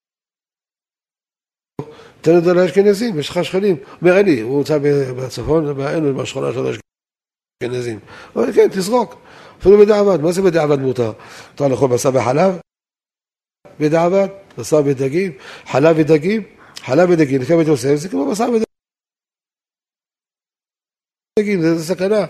[2.21, 3.77] תן את זה לאשכנזים, יש לך שכנים.
[4.03, 4.79] אומר, אין לי, הוא נמצא
[5.19, 7.99] בצפון, אין בשכונה של האשכנזים.
[8.35, 9.15] אומר, כן, תזרוק.
[9.59, 11.13] אפילו בדיעבד, מה זה בדיעבד מותר?
[11.51, 12.61] מותר לאכול בשר וחלב?
[13.81, 15.33] בדיעבד, בשר ודגים,
[15.67, 16.43] חלב ודגים,
[16.77, 18.49] חלב ודגים, לפי בית יוסף זה כמו בשר
[21.39, 22.27] ודגים, זה סכנה.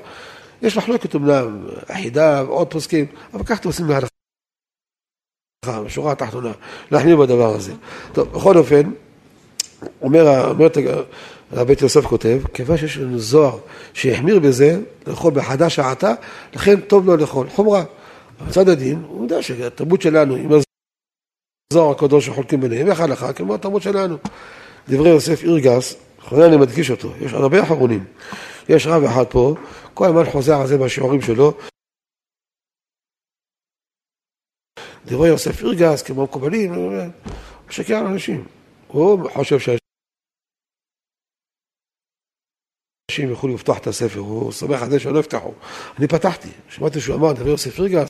[0.62, 4.08] יש מחלוקת אומנם, אחידה, עוד פוסקים, אבל כך אתם עושים מהלכה,
[5.84, 6.52] בשורה התחתונה,
[6.90, 7.72] להחמיר בדבר הזה.
[8.12, 8.90] טוב, בכל אופן,
[10.02, 10.68] אומר, אומר
[11.52, 13.58] הבית יוסף כותב, כיוון שיש לנו זוהר
[13.92, 16.12] שהחמיר בזה, לאכול בחדה שעתה,
[16.54, 17.48] לכן טוב לו לאכול.
[17.48, 17.84] חומרה.
[18.48, 20.50] מצד הדין, הוא יודע שהתרבות שלנו, עם
[21.72, 24.16] הזוהר הקדוש שחולקים ביניהם, איך הלכה, כמו התרבות שלנו.
[24.88, 28.04] דברי יוסף אירגס, אחרונה אני מדגיש אותו, יש הרבה אחרונים.
[28.68, 29.54] יש רב אחד פה,
[29.98, 31.52] כל הזמן חוזר על זה בשיעורים שלו.
[35.06, 36.92] דברי יוסף אירגס, כמו מקובלים, הוא
[37.68, 38.48] משקר לאנשים.
[38.88, 39.78] הוא חושב שאנשים
[43.28, 45.54] יוכלו לפתוח את הספר, הוא שמח על זה שלא יפתחו.
[45.98, 48.08] אני פתחתי, שמעתי שהוא אמר, דבר יוסף ריגס,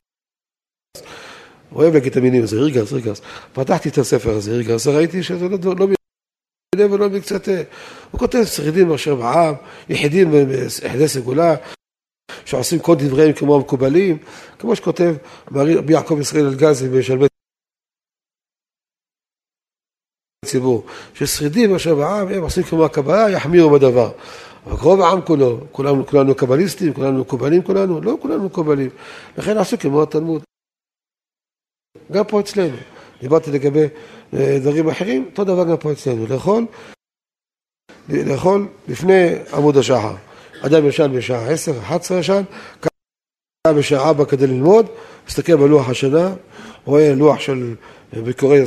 [1.70, 3.20] הוא אוהב להגיד את המילים, זה ריגס, ריגס.
[3.52, 5.86] פתחתי את הספר הזה, ריגס, וראיתי שזה לא, לא
[6.90, 7.62] ולא מקצתה.
[8.10, 9.54] הוא כותב שרידים אשר בעם,
[9.88, 11.56] יחידים ביחידי סגולה,
[12.48, 14.18] שעושים כל דבריהם כמו המקובלים,
[14.58, 15.14] כמו שכותב
[15.54, 17.26] רבי יעקב ישראל אלגזי בשלמי
[20.44, 24.12] ציבור, ששרידים אשר בעם הם עושים כמו הקבלה, יחמירו בדבר.
[24.66, 28.90] אבל רוב העם כולו, כולנו, כולנו קבליסטים, כולנו מקובלים כולנו, לא כולנו מקובלים.
[29.38, 30.42] לכן עשו כמו התלמוד.
[32.12, 32.76] גם פה אצלנו.
[33.20, 33.86] דיברתי לגבי
[34.34, 36.26] אה, דברים אחרים, אותו דבר גם פה אצלנו.
[36.26, 36.66] לאכול,
[38.08, 40.27] לאכול לפני עמוד השחר.
[40.60, 42.42] אדם ישן בשעה 10, 11 ישן,
[43.76, 44.86] בשעה אבא כדי ללמוד,
[45.28, 46.34] מסתכל בלוח השנה,
[46.84, 47.74] רואה לוח של
[48.12, 48.64] ביקורי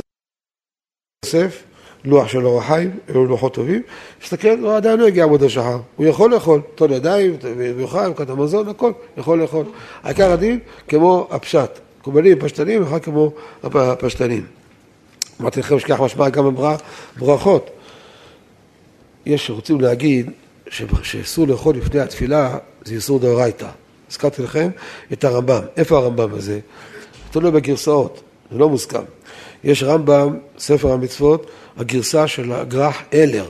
[1.24, 1.62] יוסף,
[2.04, 3.82] לוח של אור החיים, אלו לוחות טובים,
[4.22, 7.36] מסתכל, הוא עדיין לא הגיע עמוד השחר, הוא יכול לאכול, טול ידיים,
[7.76, 9.66] ויאכל, מבחינת המזון, הכל, יכול לאכול.
[10.02, 14.46] העיקר הדין כמו הפשט, מקובלים, פשטנים, ואחר כמו הפשטנים.
[15.40, 16.54] אמרתי לכם שכך משמע גם
[17.16, 17.70] בברכות.
[19.26, 20.30] יש שרוצים להגיד
[21.02, 23.68] שאסור לאכול לפני התפילה זה איסור דאורייתא.
[24.10, 24.70] הזכרתי לכם
[25.12, 25.60] את הרמב"ם.
[25.76, 26.60] איפה הרמב"ם הזה?
[27.30, 29.02] תלוי בגרסאות, זה לא מוסכם.
[29.64, 33.46] יש רמב"ם, ספר המצוות, הגרסה של הגרח אלר.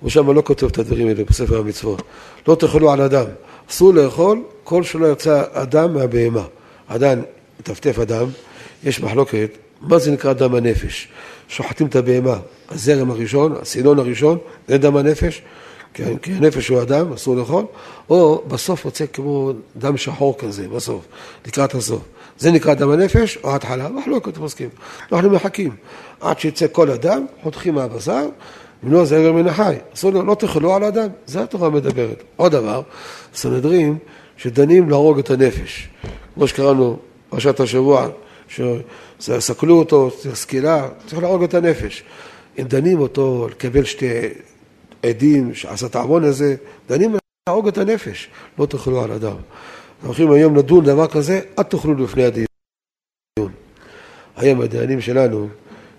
[0.00, 2.02] הוא שם לא כותב את הדברים האלה בספר המצוות.
[2.48, 3.24] לא תאכלו על אדם.
[3.70, 6.44] אסור לאכול כל שלא יצא אדם מהבהמה.
[6.88, 7.22] עדיין
[7.60, 8.26] מטפטף אדם,
[8.84, 9.50] יש מחלוקת,
[9.80, 11.08] מה זה נקרא דם הנפש?
[11.48, 12.36] שוחטים את הבהמה,
[12.68, 15.42] הזרם הראשון, הסילון הראשון, זה דם הנפש,
[15.94, 17.64] כי הנפש הוא אדם, אסור לאכול,
[18.10, 21.04] או בסוף יוצא כמו דם שחור כזה, בסוף,
[21.46, 22.02] לקראת הסוף.
[22.38, 24.68] זה נקרא דם הנפש או התחלה, מחלוקת מסכים.
[25.12, 25.76] אנחנו מחכים
[26.20, 28.26] עד שיצא כל אדם, חותכים מהבשר,
[28.84, 29.76] ולא זרם מן החי.
[29.94, 32.22] אסור, לא תאכלו על אדם, זה התורה מדברת.
[32.36, 32.82] עוד דבר,
[33.34, 33.98] סנהדרין
[34.36, 35.88] שדנים להרוג את הנפש.
[36.34, 36.96] כמו שקראנו
[37.28, 38.08] פרשת השבוע,
[39.20, 42.04] שסקלו אותו, סקילה, צריך להרוג את הנפש.
[42.58, 44.06] אם דנים אותו לקבל שתי
[45.02, 46.56] עדים שעשה את העוון הזה,
[46.88, 47.16] דנים
[47.48, 49.36] להרוג את הנפש, לא תאכלו על אדם.
[50.02, 52.46] הולכים היום לדון דבר כזה, אל תאכלו לפני הדיון.
[54.36, 55.48] היום הדיינים שלנו,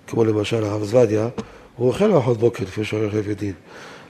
[0.08, 1.30] כמו למשל הרב זוודיה,
[1.76, 3.54] הוא אוכל ארוחת בוקר לפני שהוא הולך לבית דין.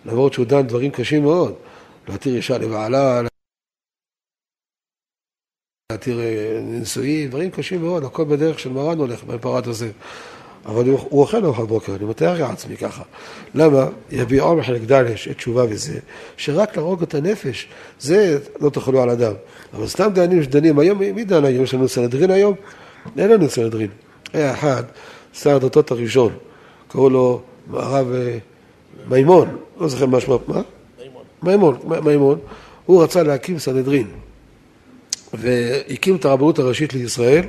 [0.06, 1.56] למרות שהוא דן דברים קשים מאוד,
[2.08, 3.22] להתיר אישה לבעלה,
[5.92, 9.92] להתיר אה, נישואים, דברים קשים מאוד, הכל בדרך של מרן הולך בפרת הזה.
[10.66, 13.04] אבל הוא, הוא אוכל ארוחת בוקר, אני מתאר לעצמי ככה.
[13.56, 13.88] למה?
[14.12, 16.00] יביא עומר חלק ד' שעת תשובה וזה,
[16.38, 17.68] שרק להרוג את הנפש,
[18.00, 19.34] זה לא תאכלו על אדם.
[19.74, 21.64] אבל סתם דיינים שדנים היום, מי דן היום?
[21.64, 22.56] יש לנו סנהדרין היום?
[23.18, 23.90] אין לנו סנהדרין.
[24.34, 24.84] היה אחד,
[25.34, 26.34] שר הדתות הראשון,
[26.88, 27.42] קראו לו
[27.74, 28.38] הרב אה,
[29.10, 30.62] מימון, לא זוכר מה שמו, מה?
[31.00, 31.24] מימון.
[31.44, 32.40] מימון, מימון.
[32.86, 34.08] הוא רצה להקים סנהדרין,
[35.34, 37.44] והקים את הרבנות הראשית לישראל,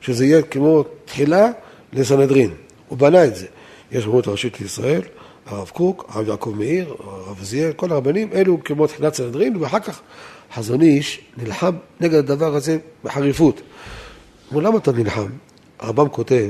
[0.00, 1.50] שזה יהיה כמו תחילה
[1.94, 2.50] לסנהדרין.
[2.88, 3.46] הוא בנה את זה.
[3.92, 5.00] יש רבנות הראשית לישראל,
[5.46, 10.00] הרב קוק, הרב יעקב מאיר, הרב עזיאל, כל הרבנים, אלו כמו תחילת סנהדרין, ואחר כך
[10.54, 13.60] חזון איש נלחם נגד הדבר הזה בחריפות.
[14.50, 15.26] אמרו, למה אתה נלחם?
[15.78, 16.46] הרמב"ם כותב,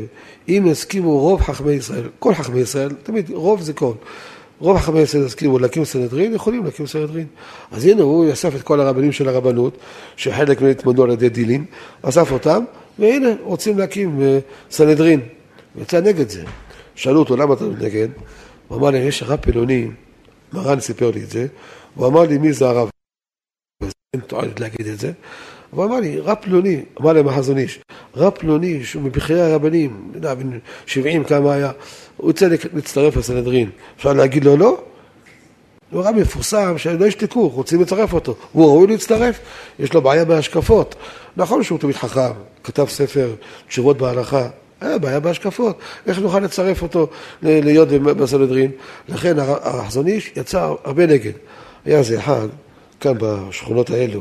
[0.49, 3.93] אם הסכימו רוב חכמי ישראל, כל חכמי ישראל, תמיד רוב זה כל,
[4.61, 7.27] רוב חכמי ישראל הסכימו להקים סנהדרין, יכולים להקים סנהדרין.
[7.73, 9.79] אז הנה הוא אסף את כל הרבנים של הרבנות,
[10.17, 11.65] שחלק מהם התמודדו על ידי דילים,
[12.03, 12.65] אסף אותם,
[12.99, 14.39] והנה רוצים להקים אה,
[14.71, 15.21] סנהדרין.
[15.75, 16.45] הוא יצא נגד זה.
[16.95, 18.09] שאלו אותו למה אתה נגד?
[18.69, 19.89] הוא אמר לי, יש רב פילוני,
[20.53, 21.47] מרן סיפר לי את זה,
[21.95, 22.89] הוא אמר לי מי זה הרב?
[24.15, 25.13] אין תועלת להגיד את זה.
[25.71, 27.81] הוא אמר לי, רב פלוני, אמר להם החזון איש,
[28.17, 31.73] רב פלוני שהוא מבכירי הרבנים, לא יודע, בן 70 כמה היה,
[32.17, 33.71] הוא רוצה להצטרף לסנהדרין.
[33.97, 34.83] אפשר להגיד לו לא?
[35.91, 38.35] הוא רב מפורסם שלא ישתקו, רוצים לצרף אותו.
[38.53, 39.41] הוא ראוי להצטרף,
[39.79, 40.95] יש לו בעיה בהשקפות.
[41.37, 42.33] נכון שהוא תמיד חכם,
[42.65, 43.35] כתב ספר
[43.69, 44.49] תשובות בהלכה,
[44.87, 47.09] היה בעיה בהשקפות, איך נוכל לצרף אותו
[47.43, 48.71] להיות בסנהדרין?
[49.09, 51.33] לכן החזון איש יצא הרבה נגד.
[51.85, 52.49] היה איזה אחד,
[53.01, 54.21] כאן בשכונות האלו,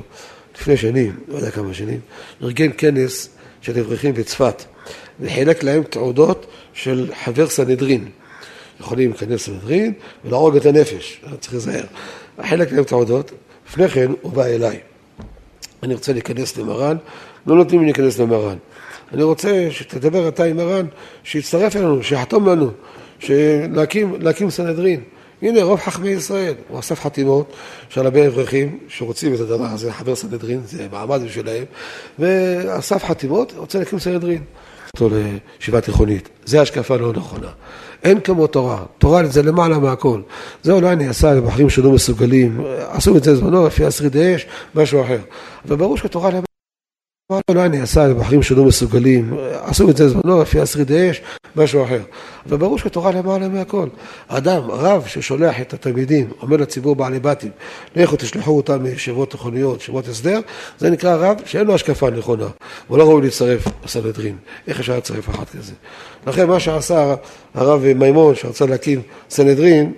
[0.56, 2.00] לפני שנים, לא יודע כמה שנים,
[2.44, 3.30] ארגן כנס
[3.62, 4.64] של אברכים בצפת,
[5.20, 8.10] וחילק להם תעודות של חבר סנהדרין.
[8.80, 9.94] יכולים להיכנס לסנהדרין
[10.26, 11.84] ולהרוג את הנפש, צריך להיזהר.
[12.42, 13.32] חילק להם תעודות,
[13.70, 14.80] לפני כן הוא בא אליי.
[15.84, 16.98] אני רוצה להיכנס למרן,
[17.48, 18.58] לא נותנים לי להיכנס למרן.
[19.14, 20.86] אני רוצה שתדבר אתה עם מרן,
[21.24, 22.72] שיצטרף אלינו, שיחתום לנו,
[24.20, 25.02] להקים סנהדרין.
[25.42, 27.54] הנה, רוב חכמי ישראל, הוא אסף חתימות
[27.90, 31.64] של הרבה אברכים שרוצים את הדבר הזה, חבר סנהדרין, זה מעמד בשבילהם,
[32.20, 34.44] ואסף חתימות, רוצה להקים סנהדרין.
[34.96, 37.50] אותו לישיבה תיכונית, זה השקפה לא נכונה.
[38.04, 40.22] אין כמו תורה, תורה זה למעלה מהכל.
[40.64, 44.46] זה אולי נעשה לבחרים שלא מסוגלים, עשו את זה זמנו, לפי השרידי אש,
[44.76, 45.20] משהו אחר.
[45.68, 46.30] אבל ברור שתורה
[47.34, 51.22] למעלה אולי נעשה לבחרים שלא מסוגלים, עשו את זה זמנו לפי השרידי אש,
[51.56, 52.00] משהו אחר.
[52.50, 53.88] אבל ברור שתורה למעלה מהכל.
[54.28, 57.52] אדם, רב ששולח את התלמידים, אומר לציבור בעלי בתים,
[57.96, 60.40] לכו תשלחו אותם מישיבות תיכוניות, ישיבות הסדר,
[60.80, 62.48] זה נקרא רב שאין לו השקפה נכונה,
[62.88, 64.36] הוא לא ראוי להצטרף לסנהדרין.
[64.68, 65.74] איך אפשר לצרף אחת כזה?
[66.28, 67.16] לכן מה שעשה
[67.54, 69.94] הרב מימון, שרצה להקים סנהדרין,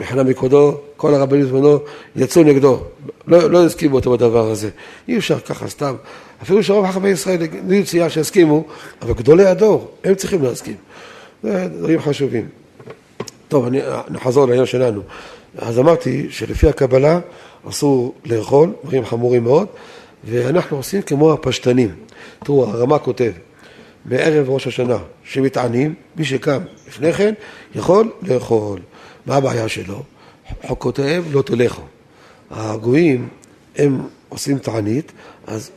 [0.00, 1.78] מבחינה מקודו, כל הרבנים זמנו
[2.16, 2.80] יצאו נגדו,
[3.26, 4.70] לא, לא הסכימו אותו בדבר הזה.
[5.08, 5.94] אי אפשר ככה סתם.
[6.42, 8.64] אפילו שרוב חכמי ישראל נהיו צייה שהסכימו,
[9.02, 10.76] אבל גדולי הדור, הם צריכים להסכים.
[11.42, 12.48] זה דברים חשובים.
[13.48, 15.00] טוב, אני, נחזור לעניין שלנו.
[15.58, 17.20] אז אמרתי שלפי הקבלה
[17.68, 19.66] אסור לאכול, דברים חמורים מאוד,
[20.24, 21.94] ואנחנו עושים כמו הפשטנים.
[22.44, 23.32] תראו, הרמ"א כותב,
[24.04, 26.58] בערב ראש השנה, שמתענים, מי שקם
[26.88, 27.34] לפני כן
[27.74, 28.80] יכול לאכול.
[29.28, 30.02] מה הבעיה שלו?
[30.66, 31.82] חוקותיהם לא תלכו.
[32.50, 33.28] הגויים,
[33.76, 35.12] הם עושים תענית,
[35.46, 35.70] אז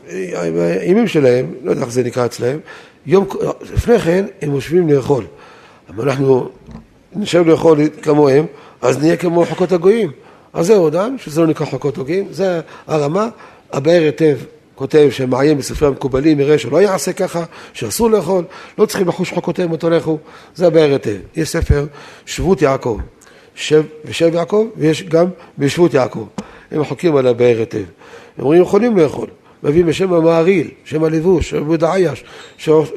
[0.81, 2.59] הימים שלהם, לא יודע איך זה נקרא אצלהם,
[3.05, 3.27] יום,
[3.73, 5.25] לפני כן הם יושבים לאכול.
[5.89, 6.49] אבל אנחנו
[7.15, 8.45] נשב לאכול כמוהם,
[8.81, 10.11] אז נהיה כמו חוקות הגויים.
[10.53, 13.29] אז זהו אדם, שזה לא נקרא חוקות הגויים, זה הרמה,
[13.71, 14.37] הבאר היטב
[14.75, 18.43] כותב שמעיין בספרי המקובלים יראה שלא יעשה ככה, שאסור לאכול,
[18.77, 20.17] לא צריכים לחוש חוקותיהם אותו לכו,
[20.55, 21.17] זה הבאר היטב.
[21.35, 21.85] יש ספר
[22.25, 22.99] שבות יעקב,
[23.55, 25.25] שב ושב יעקב, ויש גם
[25.57, 26.27] בשבות יעקב.
[26.71, 27.77] הם חוקים על הבאר היטב.
[27.77, 29.27] הם אומרים, יכולים לאכול.
[29.63, 32.23] מביאים בשם המעריל, שם הלבוש, שם עבוד העייש,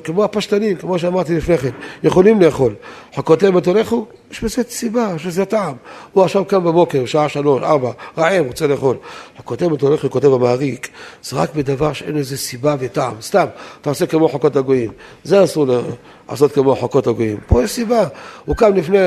[0.05, 1.71] כמו הפשטנים, כמו שאמרתי לפני כן,
[2.03, 2.75] יכולים לאכול.
[3.17, 5.75] חכותיהם ותולכו, יש בזה סיבה, יש בזה טעם.
[6.13, 8.97] הוא עכשיו קם בבוקר, שעה שלוש, ארבע, רעב, רוצה לאכול.
[9.39, 10.89] חכותיהם ותולכו, כותב המעריק,
[11.23, 13.15] זה רק בדבר שאין לזה סיבה וטעם.
[13.21, 13.47] סתם,
[13.81, 14.91] אתה עושה כמו חכות הגויים.
[15.25, 15.67] זה אסור
[16.31, 17.37] לעשות כמו חכות הגויים.
[17.47, 18.07] פה יש סיבה.
[18.45, 18.99] הוא קם לפני,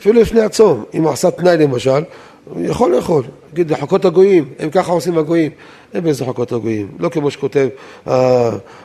[0.00, 2.02] אפילו לפני הצום, אם הוא עשה תנאי למשל,
[2.44, 5.50] הוא יכול לאכול, נגיד לחכות הגויים, הם ככה עושים הגויים,
[5.94, 7.68] אין באיזה חכות הגויים, לא כמו שכותב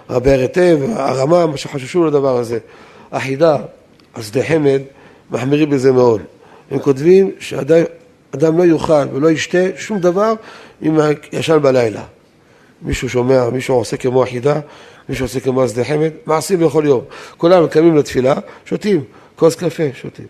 [0.09, 2.59] הבאר היטב, הרמה, מה שחששו לדבר הזה.
[3.11, 3.57] החידה,
[4.15, 4.81] השדה חמד,
[5.31, 6.21] מחמירים בזה מאוד.
[6.71, 10.33] הם כותבים שאדם לא יאכל ולא ישתה שום דבר
[10.85, 10.99] אם
[11.33, 12.03] ישן בלילה.
[12.81, 14.59] מישהו שומע, מישהו עושה כמו החידה,
[15.09, 17.01] מישהו עושה כמו השדה חמד, מעשים בכל יום.
[17.37, 18.35] כולם קמים לתפילה,
[18.65, 19.03] שותים,
[19.35, 20.27] כוס קפה, שותים.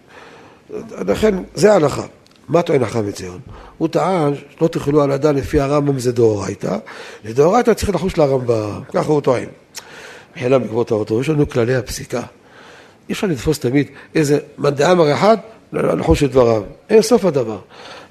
[1.08, 2.06] לכן, זה ההלכה.
[2.50, 3.40] מה טוען החם מציון?
[3.78, 6.78] הוא טען שלא תאכלו על אדם לפי הרמב"ם זה דאורייתא,
[7.26, 9.48] לדאורייתא צריך לחוש לרמב"ם, ככה הוא טוען.
[10.36, 12.22] מחילה בעקבות האוטו, יש לנו כללי הפסיקה.
[13.10, 14.74] אי אפשר לתפוס תמיד איזה מאן
[15.14, 15.38] אחד
[15.74, 16.64] לחוש את דבריו.
[16.90, 17.60] אין סוף הדבר.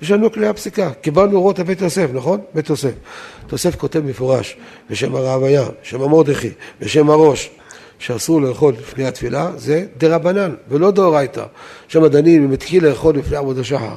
[0.03, 0.91] יש לנו כלי הפסיקה.
[1.01, 2.41] קיבלנו אורות לבית יוסף, נכון?
[2.55, 2.93] בית יוסף.
[3.53, 4.57] יוסף כותב מפורש
[4.91, 7.51] בשם הרב היה, בשם המרדכי, בשם הראש.
[7.99, 11.45] שאסור לאכול לפני התפילה זה דה רבנן ולא דאורייתא.
[11.89, 13.95] שם הדנים אם התחיל לאכול לפני עמוד השחר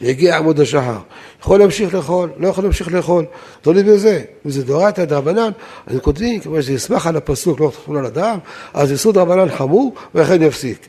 [0.00, 0.98] והגיע עמוד השחר,
[1.40, 3.24] יכול להמשיך לאכול, לא יכול להמשיך לאכול,
[3.60, 4.22] תולי בזה.
[4.46, 5.50] אם זה דאורייתא דרבנן,
[5.86, 8.38] אז כותבים, כיוון שזה יסמך על הפסוק, לא תאכלו על אדם,
[8.74, 10.88] אז יסוד דרבנן חמור ולכן יפסיק.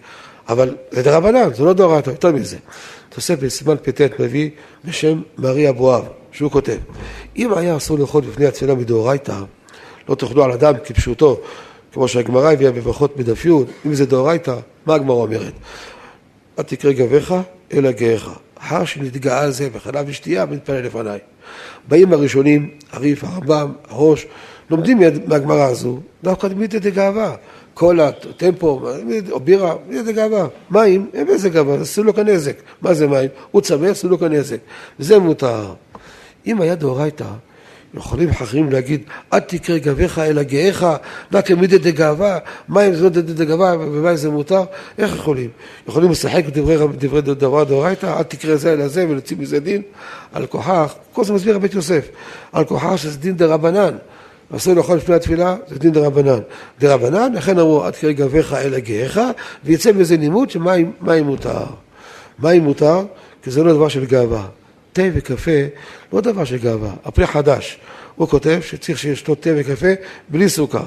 [0.50, 2.58] אבל זה דרבנן, זה לא דאורייתא, יותר מזה.
[3.10, 4.50] תוספת סימן פט מביא
[4.86, 6.78] בשם מרי אבואב, שהוא כותב,
[7.36, 9.36] אם היה אסור לאכול לפני התפילה מדאורייתא,
[10.10, 11.40] לא תאכלו על אדם כפשוטו,
[11.94, 13.52] כמו שהגמרא הביאה בברכות בדף י',
[13.86, 14.56] אם זה דאורייתא,
[14.86, 15.54] מה הגמרא אומרת?
[16.60, 17.34] אל תקרא גביך,
[17.74, 18.30] אלא גאיך.
[18.60, 21.20] אחר שנתגאה על זה בחלב ושתייה, מתפלל לפניי.
[21.88, 24.26] באים הראשונים, הריף, הרמב"ם, הראש,
[24.70, 27.36] לומדים מהגמרא הזו, דווקא מיתא דגאווה.
[27.78, 28.82] קולה, טמפו,
[29.32, 30.48] או בירה, מיתא דגאווה.
[30.70, 32.56] מים, אין בזה גאווה, עשו לו כאן נזק.
[32.82, 33.30] מה זה מים?
[33.52, 34.58] הוא צמא, עשו לו כאן נזק.
[35.00, 35.74] וזה מותר.
[36.48, 37.26] אם היה דאורייתא,
[37.94, 39.02] יכולים אחרים להגיד,
[39.34, 40.86] אל תקרא גביך אלא גאיך,
[41.32, 42.38] נא כמידי דגאווה,
[42.68, 44.64] מה אם זה לא דגאווה ומה אם זה מותר?
[44.98, 45.50] איך יכולים?
[45.88, 49.82] יכולים לשחק בדברי דבר דאורייתא, אל תקרא זה אלא זה ולהוציא מזה דין?
[50.34, 52.08] על כוחך, כל זה מסביר הבית יוסף,
[52.52, 53.98] על כוחך שזה דין דרבנן.
[54.56, 56.40] אסור לאכול לפני התפילה, זה דין דרבנן.
[56.80, 59.20] דרבנן, לכן אמרו, אל תקרא גביך אלא גאיך,
[59.64, 60.92] ויצא מזה לימוד שמים
[61.24, 61.64] מותר.
[62.40, 63.02] מים מותר,
[63.44, 64.48] כי זה לא דבר של גאווה.
[64.94, 65.52] תה וקפה
[66.14, 67.80] לא דבר של גאווה, הפרי חדש.
[68.16, 69.88] הוא כותב שצריך שישתו תה וקפה
[70.30, 70.84] בלי סוכר.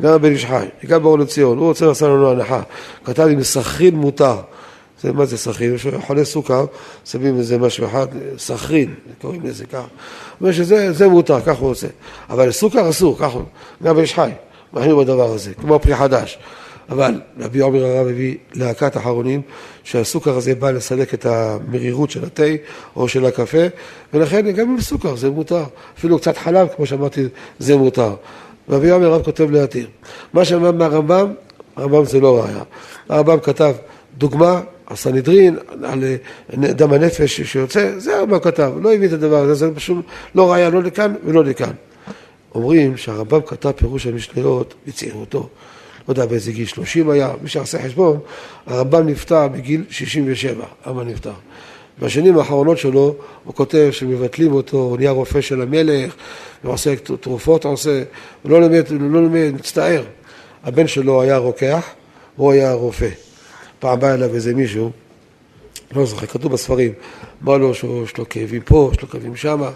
[0.00, 2.62] גם בן איש חי, גם באור לציון, הוא רוצה לעשות לנו הנחה.
[3.04, 4.36] כתב לי מסכרין מותר.
[5.04, 5.74] זה, מה זה סכרין?
[5.74, 6.66] יש חולה סוכר,
[7.04, 8.06] שמים איזה משהו אחד,
[8.38, 9.86] סכרין, קוראים לזה ככה.
[10.40, 11.86] אומר שזה מותר, ככה הוא עושה.
[12.30, 13.44] אבל סוכר אסור, ככה הוא.
[13.82, 14.30] גם איש חי,
[14.72, 16.38] מחמיר בדבר הזה, כמו פרי חדש.
[16.88, 19.42] אבל רבי עומר הרב הביא להקת אחרונים
[19.84, 22.42] שהסוכר הזה בא לסלק את המרירות של התה
[22.96, 23.66] או של הקפה
[24.14, 25.64] ולכן גם עם סוכר זה מותר,
[25.98, 27.24] אפילו קצת חלב כמו שאמרתי
[27.58, 28.14] זה מותר.
[28.68, 29.86] רבי עומר הרב כותב להתיר.
[30.32, 31.32] מה שאמר מהרמב"ם,
[31.76, 32.62] הרמב"ם זה לא ראיה.
[33.08, 33.74] הרמב"ם כתב
[34.18, 36.04] דוגמה, הסנהדרין, על
[36.50, 40.70] דם הנפש שיוצא, זה הרמב"ם כתב, לא הביא את הדבר הזה, זה פשוט לא ראיה
[40.70, 41.72] לא לכאן ולא לכאן.
[42.54, 45.48] אומרים שהרמב"ם כתב פירוש המשניות בצעירותו.
[46.08, 48.18] לא יודע באיזה גיל 30 היה, מי שעשה חשבון,
[48.66, 51.32] הרמב"ם נפטר בגיל 67, אבא נפטר.
[51.98, 56.14] בשנים האחרונות שלו הוא כותב שמבטלים אותו, הוא נהיה רופא של המלך,
[56.62, 58.02] הוא עושה תרופות, עושה,
[58.42, 60.02] הוא לא לומד, לא לומד, מצטער.
[60.64, 61.88] הבן שלו היה רוקח,
[62.36, 63.08] הוא היה רופא.
[63.84, 64.90] פעם בא אליו איזה מישהו,
[65.92, 66.92] לא זוכר, כתוב בספרים,
[67.42, 69.70] אמר לו שיש לו כאבים פה, יש לו כאבים שמה,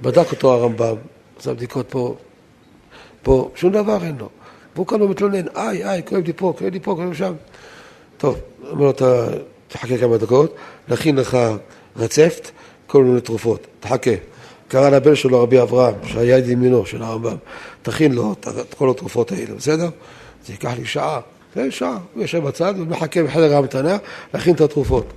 [0.00, 0.96] בדק אותו הרמב"ם,
[1.38, 2.16] עשה בדיקות פה,
[3.22, 4.28] פה, שום דבר אין לו.
[4.74, 7.32] והוא כאן מתלונן, איי, איי, כואב לי פה, כואב לי פה, כואב לי שם.
[8.18, 8.92] טוב, אומר לו,
[9.68, 10.54] תחכה כמה דקות,
[10.88, 11.38] נכין לך
[11.96, 12.50] רצפט,
[12.86, 14.14] כל מיני תרופות, תחכה.
[14.68, 17.36] קרא לבן שלו רבי אברהם, שהיה יד ימינו של הרמב"ם,
[17.82, 19.88] תכין לו את כל התרופות האלה, בסדר?
[20.46, 21.20] זה ייקח לי שעה,
[21.54, 23.96] זה שעה, הוא יושב בצד ומחכה בחדר ההמתנה
[24.34, 25.12] להכין את התרופות.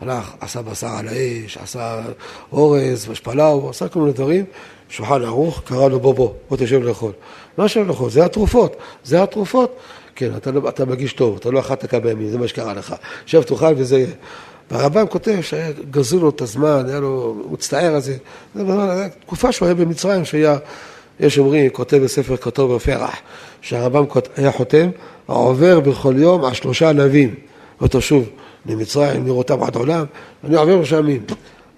[0.00, 2.00] הלך, עשה בשר על האש, עשה
[2.52, 4.44] אורז, משפלאו, עשה כל מיני דברים,
[4.88, 7.12] שולחן ערוך, קרא לו בוא בוא, בוא תשב לאכול.
[7.58, 8.10] מה יושב לאכול?
[8.10, 9.76] זה התרופות, זה התרופות.
[10.14, 12.94] כן, אתה, לא, אתה מגיש טוב, אתה לא אכלת כמה ימים, זה מה שקרה לך.
[13.26, 14.06] שב תאכל וזה יהיה.
[14.70, 18.16] והרמב"ם כותב שגזרו לו את הזמן, היה לו, הוא מצטער על זה.
[18.54, 18.64] זו
[19.20, 20.56] תקופה שהוא היה במצרים, שהיה,
[21.20, 23.16] יש אומרים, כותב בספר כתוב ופרח,
[23.60, 24.04] שהרמב"ם
[24.36, 24.90] היה חותם,
[25.28, 26.92] העובר בכל יום על שלושה
[27.80, 28.28] אותו שוב
[28.66, 30.04] למצרים, לראותם עד עולם,
[30.44, 31.22] אני עובר בשעמים.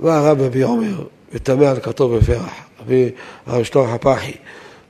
[0.01, 2.15] בא הרב אבי עומר, וטמא על כתוב
[2.81, 3.11] אבי
[3.47, 4.33] הרב שלוח הפחי,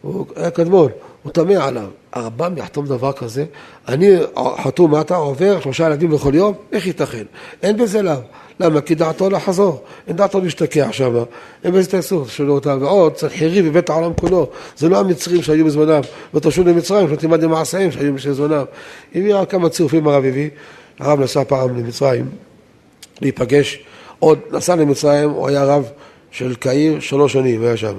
[0.02, 0.90] הוא היה קדמון,
[1.22, 1.88] הוא טמא עליו.
[2.12, 3.44] הרמב"ם יחתום דבר כזה,
[3.88, 4.16] אני
[4.62, 7.24] חתום מטה, עובר שלושה ילדים בכל יום, איך ייתכן?
[7.62, 8.14] אין בזה לאו.
[8.60, 8.80] למה?
[8.80, 11.24] כי דעתו לחזור, אין דעתו להשתקע שם,
[11.64, 16.00] בזה תעשו, שלא אותה, ועוד צריך חירי בבית העולם כולו, זה לא המצרים שהיו בזמנם,
[16.34, 18.64] ותשוב למצרים, שנותנים עד למעשיהם שהיו בזמנם.
[19.14, 20.50] הביא רק כמה צירופים הרב הביא,
[20.98, 22.28] הרב נסע פעם למצרים
[23.20, 23.78] להיפגש,
[24.18, 25.90] עוד נסע למצרים, הוא היה רב
[26.30, 27.94] של קהיר שלוש שנים, היה שם.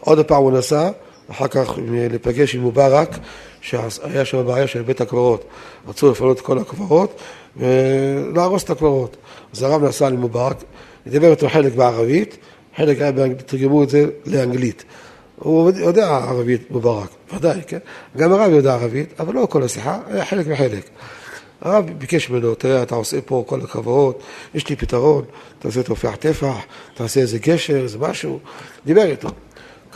[0.00, 0.90] עוד פעם הוא נסע,
[1.30, 3.18] אחר כך להיפגש עם מובארק,
[3.60, 5.44] שהיה שם בעיה של בית הקברות.
[5.88, 7.20] רצו לפנות את כל הקברות
[7.56, 9.16] ולהרוס את הקברות.
[9.52, 10.56] אז הרב נסע למובארק,
[11.06, 12.36] דיבר איתו חלק בערבית,
[12.76, 13.12] חלק היה
[13.46, 14.84] תרגמו את זה לאנגלית.
[15.36, 17.78] הוא יודע ערבית מובארק, ודאי, כן?
[18.16, 20.88] גם הרב יודע ערבית, אבל לא כל השיחה, היה חלק וחלק.
[21.60, 24.14] הרב ביקש ממנו, תראה, אתה עושה פה כל הכבוד,
[24.54, 25.24] יש לי פתרון,
[25.58, 26.56] תעשה תופח טפח,
[26.94, 28.38] תעשה איזה גשר, איזה משהו.
[28.86, 29.28] דיבר איתו.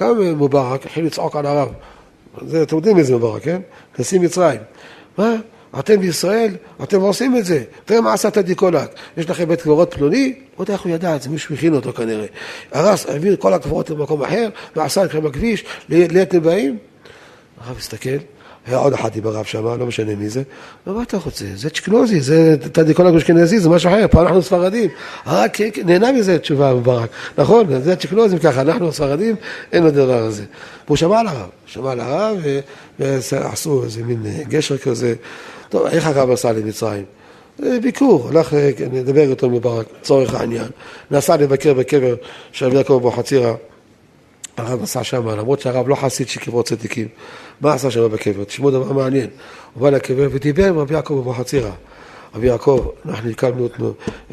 [0.01, 1.69] קם מובארק, התחיל לצעוק על הרב.
[2.47, 3.61] זה, אתם יודעים איזה מובארק, כן?
[3.99, 4.61] נשיא מצרים.
[5.19, 5.35] מה?
[5.79, 7.65] אתם בישראל, אתם עושים את זה.
[7.85, 8.91] תראה מה עשה טדי קולק.
[9.17, 10.35] יש לכם בית קברות פלוני?
[10.59, 12.27] לא יודע איך הוא ידע את זה, מישהו הכין אותו כנראה.
[12.73, 16.79] הרס, העביר כל הקברות למקום אחר, ועשה אתכם בכביש, ליד נבעים.
[17.61, 18.17] הרב הסתכל,
[18.67, 20.43] היה עוד אחד עם הרב שם, לא משנה מי זה.
[20.87, 21.45] מה אתה רוצה?
[21.55, 24.91] זה צ'קנוזי, זה טדיקולוג אשכנזי, זה משהו אחר, פה אנחנו ספרדים.
[25.27, 27.11] רק נהנה מזה תשובה מברק.
[27.39, 29.37] נכון, זה צ'קנוזים ככה, אנחנו ספרדים,
[29.73, 30.45] אין לדבר הזה.
[30.87, 32.37] והוא שמע על הרב, שמע על הרב,
[32.99, 35.15] ועשו איזה מין גשר כזה.
[35.69, 37.05] טוב, איך הרב עשה למצרים?
[37.83, 38.53] ביקור, הלך
[38.93, 40.69] לדבר איתו מברק, צורך העניין.
[41.11, 42.15] נסע לבקר בקבר
[42.53, 43.55] של רבי יעקב אבוחצירא.
[44.57, 47.09] הרב נסע שם, למרות שהרב לא חסיד של קברות צדיקים.
[47.61, 48.45] מה עשה שם בקבר?
[48.45, 49.29] תשמעו דבר מעניין.
[49.75, 51.71] הוא בא לקבר ודיבר עם רבי יעקב אבוחצירא.
[52.35, 53.69] רבי יעקב, אנחנו הקמנו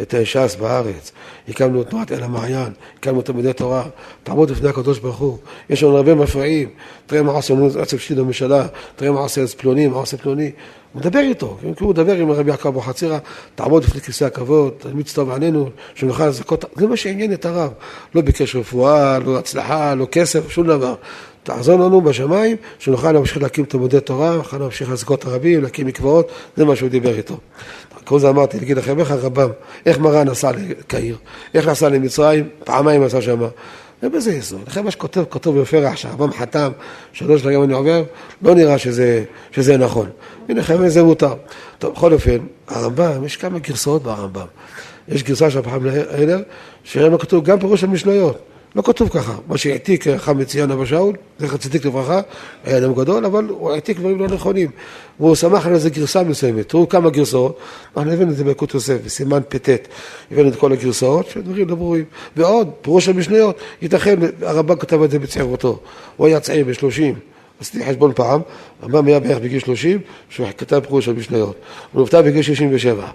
[0.02, 1.12] את ש"ס בארץ,
[1.50, 3.84] הקמנו את תנועת אל המעיין, הקמנו את תלמידי תורה,
[4.24, 5.38] תעמוד לפני הקדוש ברוך הוא,
[5.70, 6.70] יש לנו הרבה מפריעים,
[7.06, 10.52] תראה מה עושה עצב שלי לממשלה, תראה מה עושה פלוני, מה עושה פלוני,
[10.94, 13.18] הוא מדבר איתו, הוא מדבר עם רבי יעקב אבוחצירא,
[13.56, 17.72] תעמוד לפני כיסא הכבוד, תלמיד סתום עלינו, שנוכל לזכות, זה מה שעניין את הרב,
[18.16, 20.96] לא ביקש רפואה, לא הצלחה, לא כסף, שום דבר.
[21.48, 26.66] תעזור לנו בשמיים, שנוכל להמשיך להקים תלמודי תורה, נוכל להמשיך לזכות הרבים, להקים מקוואות, זה
[26.66, 27.38] מה שהוא דיבר איתו.
[28.04, 29.50] כל זה אמרתי, להגיד לכם, איך הרמב"ם,
[29.86, 31.18] איך מרן נסע לקהיר,
[31.54, 33.48] איך נסע למצרים, פעמיים נסע שמה.
[34.04, 34.62] ובזה יסוד.
[34.68, 36.72] לכן מה שכותב, כתוב בפרח, שהרמב"ם חתם,
[37.14, 38.04] שלוש ליום אני עובר,
[38.42, 40.10] לא נראה שזה, שזה נכון.
[40.50, 41.34] הנה לכם זה מותר.
[41.80, 42.38] טוב, בכל אופן,
[42.68, 44.46] הרמב"ם, יש כמה גרסאות ברמב"ם.
[45.08, 46.42] יש גרסה של הפעם אלר,
[46.84, 48.38] שהם כתוב גם פירוש של משניות.
[48.78, 52.22] לא כתוב ככה, מה שהעתיק חם מציין אבא שאול, זכר צדיק לברכה,
[52.64, 54.70] היה אדם גדול, אבל הוא העתיק דברים לא נכונים.
[55.20, 56.70] והוא שמח על איזה גרסה מסוימת.
[56.70, 57.60] תראו כמה גרסאות,
[57.98, 59.70] אנחנו הבאנו את זה בקוד יוסף, בסימן פט,
[60.32, 62.06] הבאנו את כל הגרסאות, שדברים לא ברורים.
[62.36, 65.80] ועוד, פירוש המשניות, ייתכן, הרמב"ן כתב את זה בצעירותו.
[66.18, 67.16] הוא היה צעיר בשלושים.
[67.62, 68.42] עשיתי חשבון פעם,
[68.82, 70.00] הרמב"ם היה בערך בגיל 30,
[70.30, 71.56] שהוא כתב פירוש של משניות.
[71.94, 73.08] הוא נפטר בגיל 67.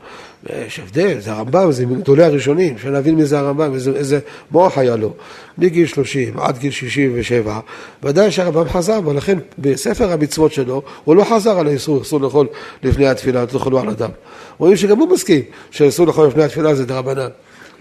[0.51, 4.19] יש הבדל, זה הרמב"ם, זה מגדולי הראשונים, שנבין מי זה הרמב"ם, איזה, איזה
[4.51, 5.13] מוח היה לו.
[5.59, 7.61] מגיל 30 עד גיל 67,
[8.03, 12.47] ודאי שהרמב"ם חזר, ולכן בספר המצוות שלו, הוא לא חזר על האיסור, אסור לאכול
[12.83, 14.11] לפני התפילה, לא תאכלו על אדם.
[14.59, 17.29] רואים שגם הוא מסכים שאסור לאכול לפני התפילה זה דרבנן.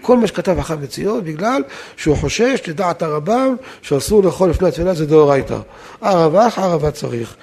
[0.02, 1.62] כל מה שכתב אחר מציאות, בגלל
[1.96, 5.58] שהוא חושש לדעת הרמב"ם שאסור לאכול לפני התפילה זה דאורייתא.
[6.00, 7.36] הרווח, הרבה צריך.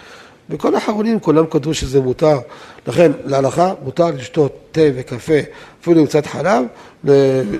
[0.49, 2.39] וכל האחרונים כולם כתבו שזה מותר.
[2.87, 5.33] לכן, להלכה מותר לשתות תה וקפה,
[5.81, 6.63] אפילו עם קצת חלב,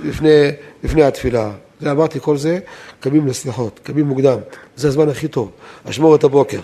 [0.04, 0.48] לפני,
[0.84, 1.52] לפני התפילה.
[1.82, 2.60] זה אמרתי כל זה,
[3.00, 4.38] קמים לסליחות, קמים מוקדם.
[4.76, 5.52] זה הזמן הכי טוב,
[5.90, 6.60] אשמור את הבוקר.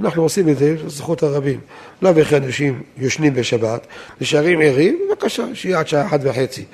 [0.00, 1.60] אנחנו עושים את זה, זכות הרבים.
[2.02, 3.86] לאו וכי אנשים יושנים בשבת,
[4.20, 6.64] נשארים ערים, בבקשה, שיהיה עד שעה אחת וחצי.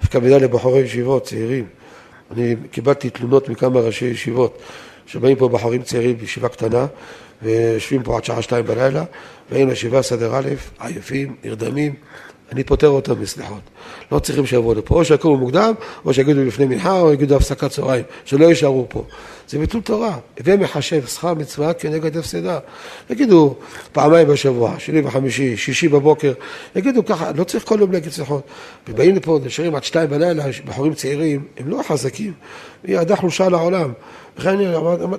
[0.00, 1.66] דווקא מידע לבחורי ישיבות, צעירים.
[2.30, 4.58] אני קיבלתי תלונות מכמה ראשי ישיבות,
[5.06, 6.86] שבאים פה בחורים צעירים בישיבה קטנה,
[7.42, 9.04] ויושבים פה עד שעה שתיים בלילה,
[9.50, 10.48] באים לישיבה סדר א',
[10.78, 11.94] עייפים, נרדמים,
[12.52, 13.60] אני פוטר אותם מסליחות.
[14.12, 15.72] לא צריכים שיבואו לפה, או שיקומו מוקדם,
[16.04, 19.04] או שיגידו לפני מנחה, או יגידו הפסקת צהריים, שלא יישארו פה.
[19.48, 20.16] זה ביטול תורה.
[20.38, 22.58] הווה מחשב שכר מצווה כנגד הפסדה.
[23.10, 23.54] יגידו
[23.92, 26.32] פעמיים בשבוע, שני וחמישי, שישי בבוקר,
[26.76, 28.42] יגידו ככה, לא צריך כל יום להגיד סליחות.
[28.88, 32.32] ובאים לפה, נשארים עד שתיים בלילה, בחורים צעירים, הם לא חזקים,
[32.84, 33.92] היא חולשה לעולם.
[34.38, 34.56] לכן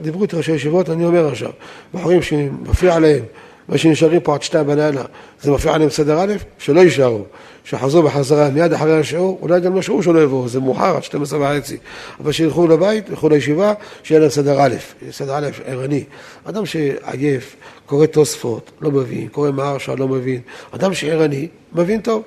[0.02, 1.52] דיברו איתי ראשי ישיבות, אני אומר עכשיו,
[1.94, 3.24] בחורים שמפריע להם,
[3.70, 5.04] ושנשארים פה עד שתיים בלילה,
[5.42, 7.24] זה מפריע להם סדר א', שלא יישארו,
[7.64, 11.40] שיחזרו בחזרה מיד אחרי השיעור, אולי גם לא שיעור שלא יבואו, זה מאוחר, עד 12
[11.40, 11.78] וחצי,
[12.20, 14.76] אבל שילכו לבית, ילכו לישיבה, שיהיה להם סדר א',
[15.12, 16.04] סדר א', ערני.
[16.44, 17.56] אדם שעייף,
[17.86, 20.42] קורא תוספות, לא מבין, קורא מהרשה, לא מבין,
[20.72, 22.24] אדם שערני, מבין טוב.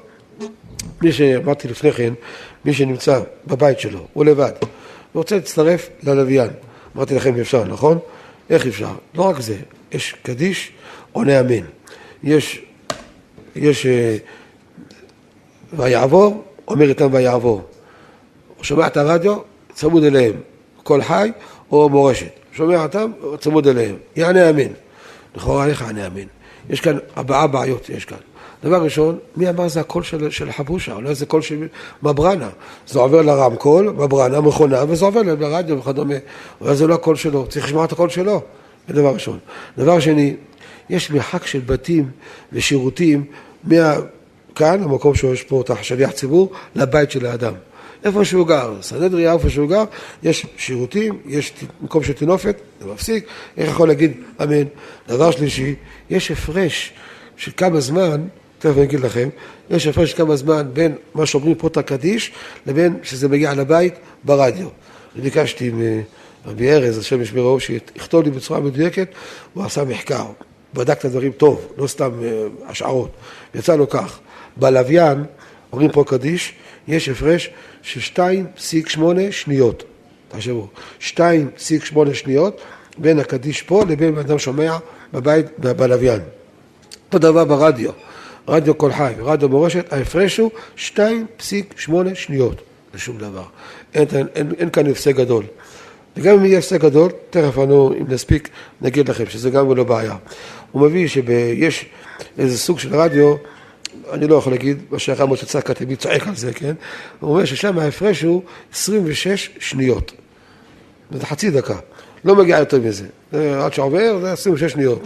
[1.03, 2.13] מי שאמרתי לפני כן,
[2.65, 4.53] מי שנמצא בבית שלו, הוא לבד,
[5.15, 6.51] ורוצה להצטרף ללוויין.
[6.97, 7.99] אמרתי לכם אפשר, נכון?
[8.51, 8.93] איך אפשר?
[9.15, 9.57] לא רק זה,
[9.93, 10.73] יש קדיש,
[11.15, 11.65] עונה אמן.
[12.23, 12.63] יש,
[13.57, 14.17] יש אה,
[15.73, 17.63] ויעבור, אומר איתם ויעבור.
[18.57, 19.37] הוא שומע את הרדיו,
[19.73, 20.33] צמוד אליהם,
[20.83, 21.31] קול חי
[21.73, 22.31] או מורשת.
[22.53, 23.11] שומע אותם,
[23.41, 23.97] צמוד אליהם.
[24.17, 24.73] יענה אמן.
[25.37, 26.27] לכאורה איך יענה אמן?
[26.71, 28.19] יש כאן ארבעה בעיות, יש כאן.
[28.65, 31.69] דבר ראשון, מי אמר זה הקול של, של חבושה, אולי זה קול של
[32.03, 32.49] ממברנה.
[32.87, 36.15] זה עובר לרמקול, ממברנה, מכונה, וזה עובר לרדיו וכדומה.
[36.61, 38.43] אולי זה לא הקול שלו, צריך לשמוע את הקול שלו.
[38.89, 39.39] זה דבר ראשון.
[39.79, 40.37] דבר שני,
[40.91, 42.11] יש מרחק של בתים
[42.53, 43.25] ושירותים
[43.65, 47.55] מכאן, המקום שיש פה את השליח ציבור, לבית של האדם.
[48.05, 49.85] איפה שהוא גר, סנהדריה, איפה שהוא גר,
[50.23, 53.27] יש שירותים, יש מקום של תינופת, זה מפסיק,
[53.57, 54.13] איך יכול להגיד
[54.43, 54.65] אמן?
[55.09, 55.75] דבר שלישי,
[56.11, 56.93] יש הפרש
[57.37, 58.27] של כמה זמן,
[58.59, 59.29] תכף אני אגיד לכם,
[59.71, 62.33] יש הפרש של כמה זמן בין מה שאומרים פה את הקדיש
[62.67, 64.69] לבין שזה מגיע לבית ברדיו.
[65.15, 65.71] אני ביקשתי
[66.47, 69.09] מרבי ארז, השם ישמרו, שיכתוב לי בצורה מדויקת,
[69.55, 70.27] הוא עשה מחקר.
[70.75, 73.11] בדק את הדברים טוב, לא סתם אה, השערות.
[73.55, 74.19] יצא לו כך,
[74.57, 75.25] בלוויין,
[75.73, 76.53] אומרים פה קדיש,
[76.89, 77.51] יש הפרש
[77.83, 79.01] של 2.8
[79.31, 79.85] שניות.
[80.29, 80.69] תחשבו,
[81.01, 82.61] 2.8 שניות
[82.99, 84.77] בין הקדיש פה לבין בן אדם שומע
[85.13, 86.21] בבית, בלוויין.
[87.07, 87.91] אותו דבר ברדיו,
[88.49, 92.63] רדיו קול חי ורדיו מורשת, ההפרש הוא 2.8 שניות,
[92.93, 93.45] זה שום דבר.
[93.95, 95.45] אין, אין, אין, אין כאן הפסק גדול.
[96.17, 98.49] וגם אם יהיה הפסק גדול, תכף אנו, אם נספיק,
[98.81, 100.17] נגיד לכם שזה גם לא בעיה.
[100.75, 101.87] הוא מביא שיש
[102.39, 103.35] איזה סוג של רדיו,
[104.13, 106.75] אני לא יכול להגיד, מה שאחר משה צעקה תמיד צועק על זה, כן?
[107.21, 110.13] הוא אומר ששם ההפרש הוא 26 שניות.
[111.11, 111.77] זה חצי דקה.
[112.25, 113.07] לא מגיע יותר מזה.
[113.33, 115.03] עד שעובר זה 26 שניות.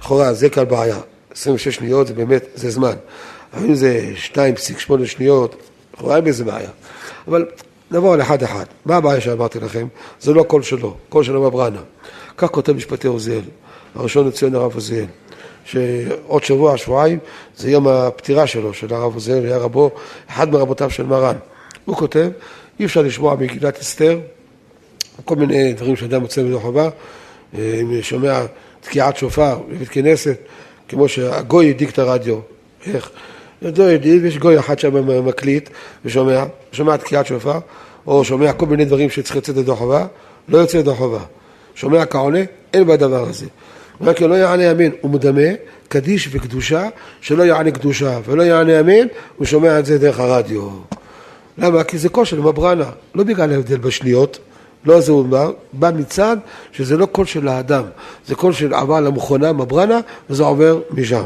[0.00, 0.98] לכאורה זה כאן בעיה.
[1.32, 2.94] 26 שניות זה באמת, זה זמן.
[3.58, 5.56] אם זה 2.8 שניות,
[5.94, 6.70] לכאורה אין בזה בעיה.
[7.28, 7.46] אבל
[7.90, 8.64] נעבור על אחד אחד.
[8.84, 9.86] מה הבעיה שאמרתי לכם?
[10.20, 11.80] זה לא קול שלו, קול שלו בברנה.
[12.36, 13.42] כך כותב משפטי עוזיאל.
[13.94, 15.06] הראשון לציון הרב עוזיאל,
[15.64, 17.18] שעוד שבוע, שבועיים,
[17.56, 19.90] זה יום הפטירה שלו, של הרב עוזיאל, היה רבו,
[20.30, 21.36] אחד מרבותיו של מרן.
[21.84, 22.30] הוא כותב,
[22.80, 24.20] אי אפשר לשמוע מגילת אסתר,
[25.24, 26.88] כל מיני דברים שאדם מוצא בדוח הבא,
[27.58, 28.42] אה, אם שומע
[28.80, 30.36] תקיעת שופר בבית כנסת,
[30.88, 32.38] כמו שהגוי הדליק את הרדיו,
[32.86, 33.10] איך?
[33.62, 35.70] לא יודעים, ויש גוי אחד שם מקליט
[36.04, 37.58] ושומע, שומע תקיעת שופר,
[38.06, 40.06] או שומע כל מיני דברים שצריך לצאת לדוח הבא,
[40.48, 41.24] לא יוצא לדוח הבא.
[41.74, 42.38] שומע כעונה,
[42.74, 43.46] אין בדבר הזה.
[44.00, 45.48] רק לא יענה אמן, הוא מדמה
[45.88, 46.88] קדיש וקדושה,
[47.20, 50.68] שלא יענה קדושה ולא יענה אמן, הוא שומע את זה דרך הרדיו.
[51.58, 51.84] למה?
[51.84, 54.38] כי זה של מברנה, לא בגלל ההבדל בשניות,
[54.84, 56.36] לא זה הוא אומר, בא מצד
[56.72, 57.84] שזה לא קול של האדם,
[58.26, 61.24] זה קול של עבר למכונה מברנה, וזה עובר משם.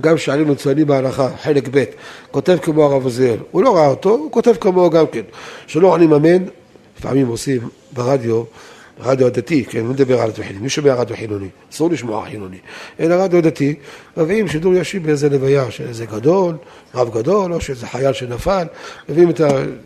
[0.00, 1.84] גם שעלינו צוענים בהלכה, חלק ב',
[2.30, 5.22] כותב כמו הרב עוזיאל, הוא לא ראה אותו, הוא כותב כמוהו גם כן,
[5.66, 6.44] שלא עונים אמן,
[6.98, 7.60] לפעמים עושים
[7.92, 8.42] ברדיו
[9.00, 11.48] רדיו דתי, כן, לא מדבר על רדיו חילוני, מי שומע רדיו חילוני?
[11.72, 12.58] אסור לשמוע חילוני,
[13.00, 13.74] אלא רדיו דתי,
[14.16, 16.56] מביאים שידור ישיר באיזה לוויה של איזה גדול,
[16.94, 18.66] רב גדול, או שאיזה חייל שנפל,
[19.08, 19.40] מביאים את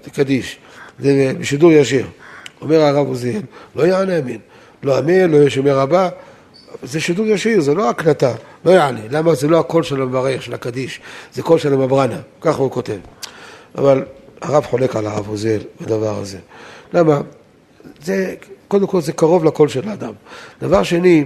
[0.06, 0.58] הקדיש,
[0.98, 2.06] זה בשידור ישיר.
[2.60, 3.40] אומר הרב עוזיאל,
[3.76, 4.38] לא יענה אמין,
[4.82, 6.08] לא אמין, לא ישמע רבה,
[6.82, 8.34] זה שידור ישיר, זה לא הקלטה,
[8.64, 9.00] לא יענה.
[9.10, 9.34] למה?
[9.34, 11.00] זה לא הקול של המברך, של הקדיש,
[11.34, 12.98] זה קול של הממברנה, ככה הוא כותב.
[13.78, 14.04] אבל
[14.40, 16.38] הרב חולק על הרב עוזיאל בדבר הזה.
[16.92, 17.20] למה?
[18.04, 18.34] זה
[18.68, 20.12] קודם כל זה קרוב לקול של האדם.
[20.62, 21.24] דבר שני,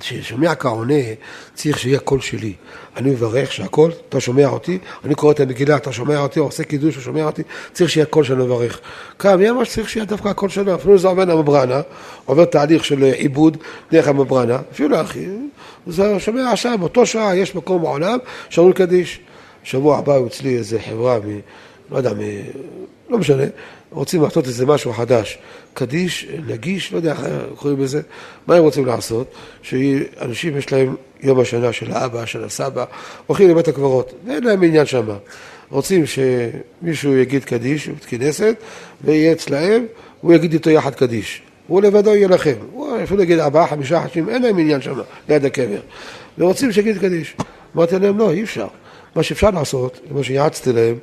[0.00, 0.94] כשומע כעונה,
[1.54, 2.52] צריך שיהיה קול שלי.
[2.96, 6.94] אני מברך שהקול, אתה שומע אותי, אני קורא את המגילה, אתה שומע אותי, עושה קידוש,
[6.94, 8.80] אתה שומע אותי, צריך שיהיה קול שאני מברך.
[9.18, 10.74] כאן, מי אמר שצריך שיהיה דווקא הקול שלו?
[10.74, 11.80] אפילו זה עובר לממברנה,
[12.24, 13.56] עובר תהליך של עיבוד
[13.92, 15.26] דרך המברנה, אפילו אחי,
[15.86, 18.18] זה שומע עכשיו, באותו שעה יש מקום בעולם
[18.48, 19.20] שאומרים קדיש.
[19.64, 21.40] שבוע הבא הוא אצלי איזה חברה מ...
[21.90, 22.12] לא יודע,
[23.10, 23.42] לא משנה,
[23.90, 25.38] רוצים לעשות איזה משהו חדש,
[25.76, 27.20] קדיש, נגיש, לא יודע איך
[27.54, 28.00] קוראים לזה,
[28.46, 29.34] מה הם רוצים לעשות?
[29.62, 32.84] שאנשים יש להם יום השנה של האבא, של הסבא,
[33.26, 35.06] הולכים לבית הקברות, ואין להם עניין שם.
[35.70, 38.56] רוצים שמישהו יגיד קדיש בבית כנסת,
[39.04, 39.86] ויהיה אצלהם,
[40.20, 41.42] הוא יגיד איתו יחד קדיש.
[41.66, 42.54] הוא לבדו יהיה לכם.
[42.72, 45.80] הוא אפילו יגיד ארבעה, חמישה חשים, אין להם עניין שם, ליד הקבר.
[46.38, 47.36] ורוצים שיגיד קדיש.
[47.76, 48.66] אמרתי להם, לא, אי אפשר.
[49.16, 50.94] מה שאפשר לעשות, כמו שיעצתי להם,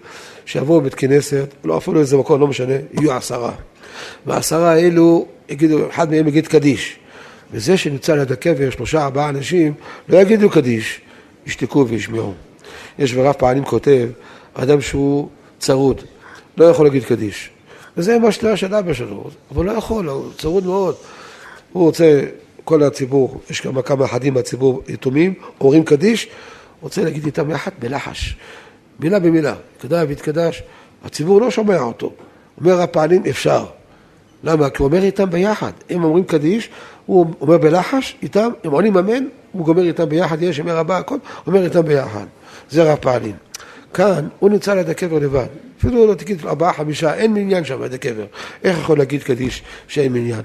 [0.45, 3.51] שיבואו בבית כנסת, לא אפילו איזה מקום, לא משנה, יהיו עשרה.
[4.25, 6.99] והעשרה האלו, יגידו, אחד מהם יגיד קדיש.
[7.51, 9.73] וזה שנמצא ליד הקבר, שלושה, ארבעה אנשים,
[10.09, 11.01] לא יגידו קדיש,
[11.47, 12.33] ישתקו וישמעו.
[12.99, 14.07] יש ורב פעלים כותב,
[14.53, 16.01] אדם שהוא צרוד,
[16.57, 17.49] לא יכול להגיד קדיש.
[17.97, 20.95] וזה מה שתהיה של אבא שלו, אבל לא יכול, הוא צרוד מאוד.
[21.73, 22.21] הוא רוצה,
[22.63, 26.27] כל הציבור, יש כמה כמה אחדים מהציבור יתומים, אומרים קדיש,
[26.83, 28.35] רוצה להגיד איתם יחד בלחש,
[28.99, 30.63] מילה במילה, קדש והתקדש,
[31.05, 32.13] הציבור לא שומע אותו.
[32.59, 33.65] אומר הפעלים, אפשר.
[34.43, 34.69] למה?
[34.69, 35.71] כי הוא אומר איתם ביחד.
[35.89, 36.69] הם אומרים קדיש,
[37.05, 41.17] הוא אומר בלחש איתם, הם עונים אמן, הוא גומר איתם ביחד, יש אמר הבא, הכל,
[41.47, 42.25] אומר איתם ביחד.
[42.69, 43.35] זה רב פעלים.
[43.93, 45.45] כאן הוא נמצא ליד הקבר לבד.
[45.79, 48.25] אפילו לא תגיד ארבעה, חמישה, אין מניין שם ליד הקבר.
[48.63, 50.41] איך יכול להגיד קדיש שאין מניין?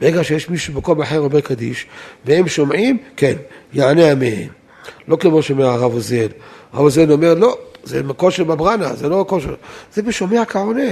[0.00, 1.86] ברגע שיש מישהו במקום אחר אומר קדיש,
[2.24, 3.34] והם שומעים, כן,
[3.72, 4.59] יענה אמן.
[5.08, 6.28] לא כמו שאומר הרב עוזיאל.
[6.72, 9.54] הרב עוזיאל אומר, לא, זה כושר בברנה, זה לא כושר.
[9.94, 10.90] זה בשומע כעונה.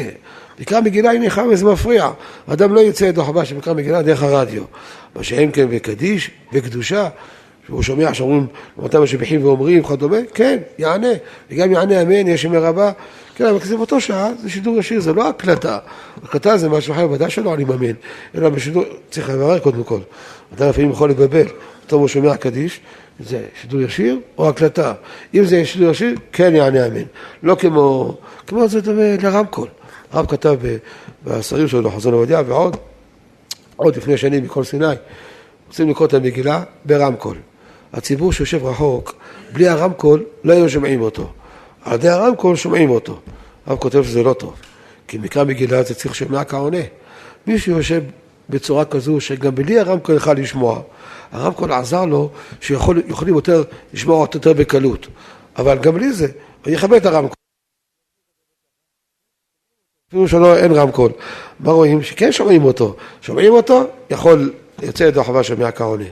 [0.60, 2.10] מקרא מגילה הנה חם וזה מפריע.
[2.46, 4.62] אדם לא יוצא ידו חבש שמקרא מגילה דרך הרדיו.
[5.16, 7.08] מה שאין כן בקדיש, בקדושה,
[7.66, 8.46] שהוא שומע שאומרים
[8.78, 11.12] אותם משבחים ואומרים וכדומה, כן, יענה.
[11.50, 12.92] וגם יענה אמן, יש ימי רבה.
[13.34, 15.78] כן, אבל זה באותו שעה, זה שידור ישיר, זה לא הקלטה.
[16.24, 17.94] הקלטה זה משהו אחר, ודאי שלא אני מאמין.
[18.34, 19.98] אלא בשידור, צריך לברר קודם כל.
[20.54, 21.46] אדם לפעמים יכול לבלבל.
[21.86, 22.80] פתאום הוא שומע קדיש,
[23.20, 24.94] זה שידור ישיר או הקלטה.
[25.34, 27.02] אם זה שידור ישיר, כן יענה אמן.
[27.42, 28.16] לא כמו,
[28.46, 28.80] כמו זה
[29.22, 29.68] לרמקול.
[30.12, 30.58] הרב כתב
[31.24, 32.76] בסרים שלו, חזון עובדיה ועוד,
[33.76, 34.86] עוד לפני שנים מכל סיני,
[35.68, 37.36] רוצים לקרוא את המגילה ברמקול.
[37.92, 39.14] הציבור שיושב רחוק,
[39.52, 41.32] בלי הרמקול לא היו שומעים אותו.
[41.82, 43.20] על ידי הרמקול שומעים אותו.
[43.66, 44.54] הרב כותב שזה לא טוב,
[45.08, 46.80] כי מקרא מגילה זה צריך שומע כעונה.
[47.46, 48.02] מי שיושב
[48.50, 50.80] בצורה כזו שגם בלי הרמקול יוכל לשמוע,
[51.32, 52.30] הרמקול עזר לו
[52.60, 53.62] שיכולים יותר
[53.94, 55.06] לשמוע אותו יותר בקלות.
[55.56, 56.28] אבל גם בלי זה,
[56.66, 57.34] אני אכבד את הרמקול.
[60.08, 61.12] אפילו שלא אין רמקול.
[61.60, 62.02] מה רואים?
[62.02, 62.96] שכן שומעים אותו.
[63.22, 66.04] שומעים אותו, יכול, יוצא ידו חווה שומע כעונה.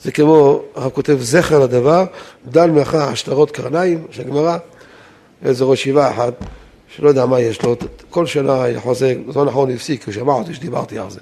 [0.00, 2.04] זה כמו, הרב כותב זכר לדבר,
[2.46, 4.56] דל מאחר השטרות קרניים, של גמרא,
[5.44, 6.32] איזה ראש ישיבה אחד,
[6.88, 7.76] שלא יודע מה יש לו,
[8.10, 11.20] כל שנה חוזר, זמן אחרון הפסיק, הוא שמע אותי שדיברתי על זה.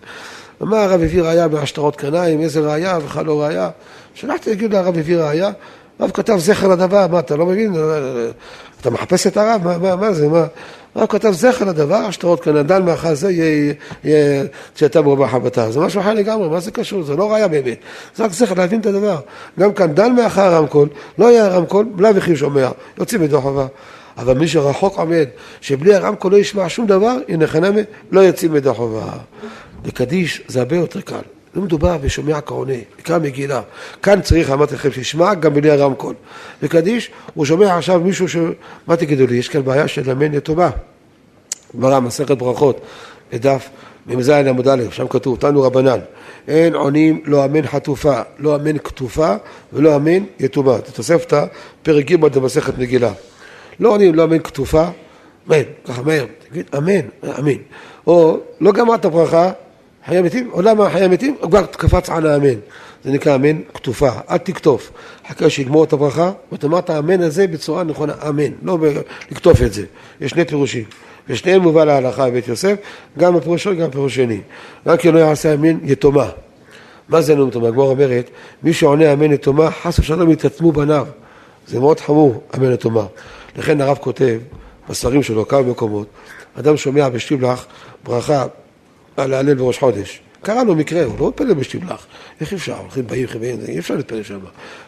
[0.63, 3.71] אמר הרב הביא ראייה מהשטרות קרניים, איזה ראייה, בכלל לא ראייה.
[4.15, 5.51] שלחתי להגיד לרב הביא ראייה,
[5.99, 7.75] הרב כתב זכר לדבר, מה אתה לא מבין?
[8.81, 9.61] אתה מחפש את הרב?
[9.65, 10.29] מה, מה, מה זה?
[10.29, 10.47] מה?
[10.95, 14.45] הרב כתב זכר לדבר, שטרות קרניים, דל מאחר זה יהיה
[14.75, 15.71] כשאתה מרובה חבטה.
[15.71, 17.03] זה משהו אחר לגמרי, מה זה קשור?
[17.03, 17.79] זה לא ראייה באמת.
[18.17, 19.17] זה רק זכר להבין את הדבר.
[19.61, 20.89] גם כאן, דל מאחר הרמקול,
[21.19, 23.67] לא יהיה הרמקול, בלאו וכי שומע, יוצאים ידו חווה.
[24.19, 25.27] אבל מי שרחוק עומד,
[25.61, 27.81] שבלי הרמקול לא ישמע שום דבר, הנה חנמה,
[28.11, 29.13] לא יוצאים ידו חווה.
[29.85, 31.23] בקדיש זה הרבה יותר קל.
[31.55, 33.63] לא מדובר בשומע כעונה, נקרא מגילה.
[34.03, 36.15] כאן צריך, אמרתי לכם, שישמע גם בלי הרמקול.
[36.63, 38.37] בקדיש, הוא שומע עכשיו מישהו ש...
[38.87, 40.71] מה תגידו לי, יש כאן בעיה של אמן יתומה.
[41.77, 42.81] גמרא, מסכת ברכות,
[43.33, 43.69] בדף
[44.07, 45.99] מ"ז עמוד א', שם כתוב, תנו רבנן,
[46.49, 49.35] אין עונים לא אמן חטופה, לא אמן כתופה
[49.73, 50.77] ולא אמן יתומה.
[50.87, 51.45] זה תוספתא,
[51.83, 53.13] פרק ג' במסכת מגילה.
[53.81, 54.85] לא עונים לא אמן כתופה,
[55.49, 57.01] אמן, ככה מהר, תגיד אמן,
[57.39, 57.59] אמן.
[58.07, 59.53] או לא גמרת ברכה,
[60.07, 62.59] חיי מתים, עולם החיי מתים, כבר קפץ על האמן.
[63.05, 64.91] זה נקרא אמן כתופה, אל תקטוף.
[65.29, 68.79] חכה שיגמור את הברכה, ותאמר את האמן הזה בצורה נכונה, אמן, לא
[69.31, 69.85] לקטוף את זה.
[70.21, 70.85] יש שני פירושים.
[71.29, 72.75] ושניהם מובא להלכה בבית יוסף,
[73.19, 74.41] גם הפירוש ראשון, גם הפירוש שני.
[74.87, 76.29] רק כי לא יעשה אמן יתומה.
[77.09, 77.69] מה זה אמן יתומה?
[77.69, 78.31] הגמור אומרת,
[78.63, 81.07] מי שעונה אמן יתומה, חס ושלום יתעצמו בניו.
[81.67, 83.07] זה מאוד חמור, אמן יתומה.
[83.57, 84.39] לכן הרב כותב,
[84.89, 86.07] בספרים שלו, כמה מקומות,
[86.59, 87.67] אדם שומע בשטיבלח
[88.05, 88.47] ברכה
[89.17, 90.21] על להלל בראש חודש.
[90.43, 92.07] קרה לו מקרה, הוא לא מתפלל בשטיבלח.
[92.41, 92.79] איך אפשר?
[92.79, 94.39] הולכים באים חברים, אי אפשר להתפלל שם.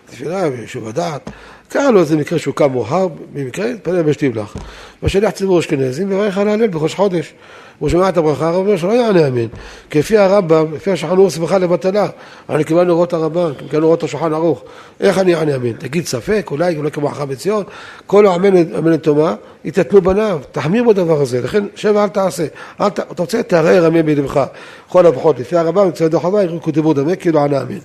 [0.07, 1.31] תפילה ביישוב הדעת.
[1.69, 4.57] קרה לו איזה מקרה שהוא קם מאוחר, במקרה התפלל בשטיבלח.
[5.03, 7.35] ושליח ציבור אשכנזים וברך על להלל בראש חודש.
[7.79, 9.47] הוא שומע את הברכה, הרב אומר שלא יענה אמן.
[9.91, 12.09] כפי הרמב"ם, לפי השולחן ערוך שמחה לבטלה.
[12.51, 14.65] אני קיבלנו לראות הרמב"ם, קיבלנו לראות השולחן ערוך.
[15.01, 15.73] איך אני אענה אמן?
[15.73, 17.65] תגיד ספק, אולי, אולי כמו החכם בציון.
[18.07, 20.41] כל האמן אמן לטומאה, יתתנו בניו.
[20.53, 21.41] תחמיר בדבר הזה.
[21.41, 22.47] לכן שב ואל תעשה.
[22.81, 23.01] אל ת...
[23.01, 24.45] אתה רוצה, תערער אמן בלבך.
[24.89, 27.79] כל הפחות, לפי הרמב"ם, מצד החווה, יראו כתבו דמה, כאילו ענה אמן.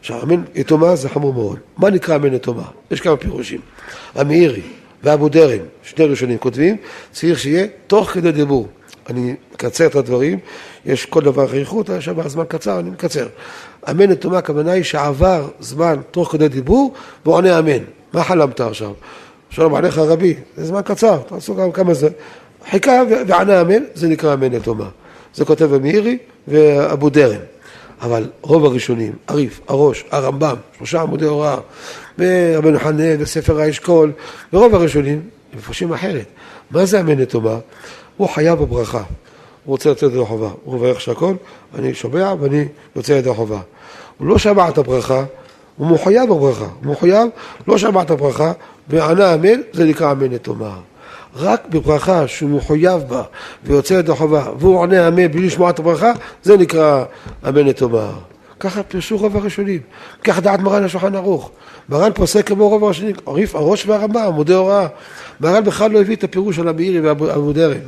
[0.00, 1.58] עכשיו, אמן יתומה זה חמור מאוד.
[1.78, 2.64] מה נקרא אמן יתומה?
[2.90, 3.60] יש כמה פירושים.
[4.14, 4.62] המאירי
[5.04, 6.76] ואבו דרם, שני ראשונים כותבים,
[7.12, 8.68] צריך שיהיה תוך כדי דיבור.
[9.10, 10.38] אני מקצר את הדברים,
[10.86, 13.26] יש כל דבר חייכות, יש שם זמן קצר, אני מקצר.
[13.90, 16.94] אמן לטומאה, הכוונה היא שעבר זמן תוך כדי דיבור,
[17.24, 17.84] והוא עונה אמן.
[18.12, 18.92] מה חלמת עכשיו?
[19.50, 22.08] שלום עליך רבי, זה זמן קצר, תעשו גם כמה זה.
[22.70, 24.88] חיכה וענה אמן, זה נקרא אמן לטומאה.
[25.34, 27.40] זה כותב המאירי ואבו דרם.
[28.02, 31.56] אבל רוב הראשונים, הריף, הראש, הרמב"ם, שלושה עמודי הוראה,
[32.18, 34.12] ורבנו חנן וספר האשכול,
[34.52, 35.20] ורוב הראשונים,
[35.54, 36.26] הם מפרשים אחרת.
[36.70, 37.58] מה זה אמן לטומאה?
[38.16, 38.98] הוא חייב בברכה.
[38.98, 40.48] הוא רוצה לצאת ידי חובה.
[40.64, 41.34] הוא מברך שהכל,
[41.74, 42.64] אני שומע ואני
[42.96, 43.60] יוצא ידי חובה.
[44.18, 45.24] הוא לא שמע את הברכה,
[45.76, 46.64] הוא מחויב בברכה.
[46.64, 47.28] הוא מחויב,
[47.66, 48.52] לא שמע את הברכה,
[48.88, 50.76] וענה אמן, זה נקרא אמן לטומאה.
[51.36, 53.22] רק בברכה שהוא מחויב בה
[53.64, 57.04] ויוצא ידי חובה והוא עונה אמן בלי לשמוע את הברכה, זה נקרא
[57.48, 58.10] אמן לטומאה.
[58.60, 59.80] ככה פירשו רוב הראשונים.
[60.24, 61.50] ככה דעת מרן השולחן ערוך.
[61.88, 64.86] מרן פוסק כמו רוב הראשונים, עריף הראש והרמב"ם, עמודי הוראה.
[65.40, 67.80] מרן בכלל לא הביא את הפירוש של המאירי ואבו דרם.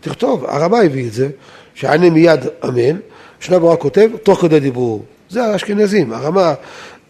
[0.00, 1.28] תכתוב, הרמב"ם הביא את זה,
[1.74, 2.96] שענה מיד אמן,
[3.40, 5.04] שנה ברורה כותב, תוך כדי דיבור.
[5.30, 6.54] זה האשכנזים, הרמה,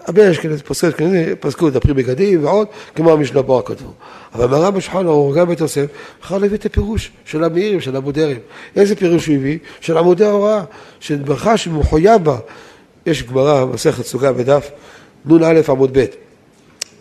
[0.06, 3.92] הרבה אשכנזים, פוסקי אשכנזים, פסקו את הפרי בגדים ועוד, כמו המשנה ברורה כתבו.
[4.34, 5.86] אבל מרן בשולחן ערוך, גם בית יוסף,
[6.22, 8.36] בכלל לא הביא את הפירוש של המאירים, של אבו דרם.
[8.76, 9.58] איזה פירוש הוא הביא?
[9.80, 10.64] של עמודי ההוראה,
[11.00, 12.36] של ברכה שמחויב בה.
[13.06, 14.70] יש גמרא, מסכת סוגה בדף
[15.28, 16.04] נ"א עמוד ב',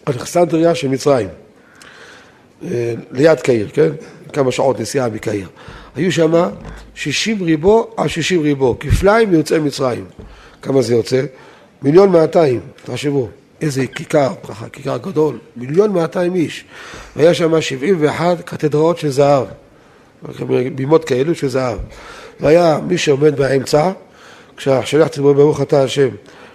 [0.07, 1.28] אלכסנדריה של מצרים,
[2.63, 3.89] אה, ליד קהיר, כן?
[4.34, 5.47] כמה שעות נסיעה מקהיר.
[5.95, 6.49] היו שם
[6.95, 10.05] 60 ריבו על 60 ריבו, כפליים מיוצאי מצרים.
[10.61, 11.21] כמה זה יוצא?
[11.82, 13.30] מיליון מאתיים, תחשבו,
[13.61, 16.65] איזה כיכר, ככה כיכר גדול, מיליון מאתיים איש.
[17.15, 19.45] והיה שם 71 קתדראות של זהב,
[20.75, 21.78] בימות כאלו של זהב.
[22.39, 23.91] והיה מי שעומד באמצע,
[24.57, 26.09] כשהשליח ציבור ברוך אתה השם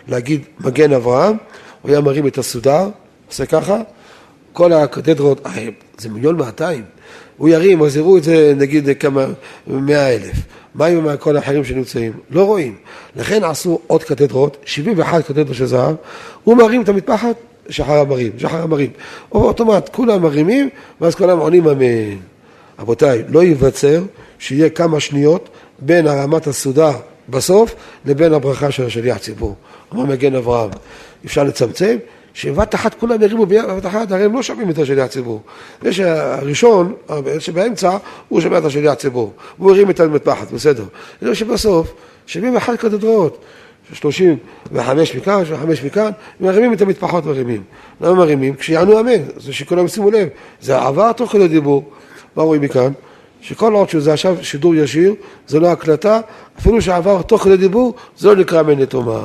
[0.08, 1.36] להגיד מגן אברהם,
[1.82, 2.88] הוא היה מרים את הסודר,
[3.28, 3.80] עושה ככה,
[4.52, 5.68] כל הקתדרות, אה,
[5.98, 6.84] זה מיליון מאתיים,
[7.36, 9.26] הוא ירים, אז יראו את זה נגיד כמה,
[9.66, 10.36] מאה אלף.
[10.74, 12.12] מה עם כל האחרים שנמצאים?
[12.30, 12.74] לא רואים.
[13.16, 15.94] לכן עשו עוד קתדרות, 71 קתדרות של זהב,
[16.44, 17.36] הוא מרים את המטפחת,
[17.68, 18.90] שחר המרים, שחר המרים.
[19.32, 20.68] אוטומט, כולם מרימים,
[21.00, 22.16] ואז כולם עונים אמן.
[22.78, 24.02] רבותיי, לא ייווצר
[24.38, 26.92] שיהיה כמה שניות בין הרמת הסעודה
[27.28, 27.74] בסוף
[28.04, 29.54] לבין הברכה של השליח ציבור.
[29.94, 30.70] אמר מגן אברהם.
[31.24, 31.96] אפשר לצמצם,
[32.34, 35.40] שבבת אחת כולם ירימו בבת אחת, הרי הם לא שומעים את השליח ציבור.
[35.82, 36.94] זה שהראשון,
[37.38, 37.96] שבאמצע,
[38.28, 39.32] הוא שומע את השליח ציבור.
[39.58, 40.84] הוא הרים את המטפחת, בסדר.
[41.20, 41.94] זה שבסוף,
[42.26, 43.38] 71 קתדרות,
[43.92, 46.10] 35 מכאן, 35 מכאן,
[46.40, 47.62] מרימים את המטפחות מרימים.
[48.00, 48.54] למה מרימים?
[48.54, 50.28] כשיענו אמן, זה שכולם שימו לב.
[50.60, 51.90] זה עבר תוך כדי דיבור.
[52.36, 52.92] מה רואים מכאן?
[53.40, 55.14] שכל עוד שזה עכשיו שידור ישיר,
[55.46, 56.20] זה לא הקלטה,
[56.58, 59.22] אפילו שעבר תוך כדי דיבור, זה לא נקרא אמן לטומאה.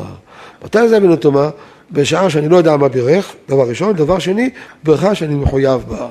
[0.66, 1.50] מתי זה אמן לטומאה?
[1.92, 3.94] בשעה שאני לא יודע מה בירך, דבר ראשון.
[3.94, 4.50] דבר שני,
[4.84, 6.08] ברכה שאני מחויב בה.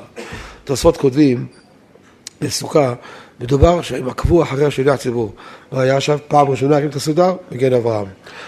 [0.65, 1.47] תוספות כותבים
[2.41, 2.95] בסוכה,
[3.41, 5.33] מדובר שהם עקבו אחרי השליח ציבור.
[5.73, 8.07] והיה עכשיו פעם ראשונה הקים את הסודר, מגן אברהם.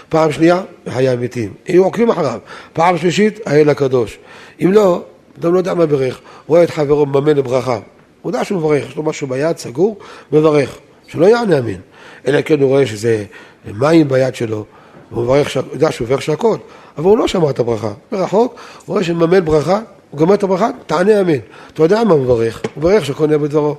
[0.09, 1.53] פעם שנייה, בחיי המתים.
[1.67, 2.39] היו עוקבים אחריו.
[2.73, 4.19] פעם שלישית, האל הקדוש.
[4.61, 5.03] אם לא,
[5.39, 6.19] אדם לא יודע מה בירך.
[6.47, 7.79] רואה את חברו מממן לברכה.
[8.21, 9.97] הוא יודע שהוא מברך, יש לו משהו ביד, סגור,
[10.31, 10.77] מברך.
[11.07, 11.81] שלא יענה אמין.
[12.27, 13.25] אלא כן הוא רואה שזה
[13.65, 14.65] מים ביד שלו,
[15.11, 16.57] והוא מברך, הוא יודע שהוא מברך שהכל,
[16.99, 17.91] אבל הוא לא שמע את הברכה.
[18.11, 19.79] מרחוק, הוא רואה שמממן ברכה,
[20.09, 21.37] הוא גומר את הברכה, תענה אמן.
[21.73, 22.61] אתה יודע מה הוא מברך?
[22.63, 23.75] הוא מברך שהכל נהיה בדברו.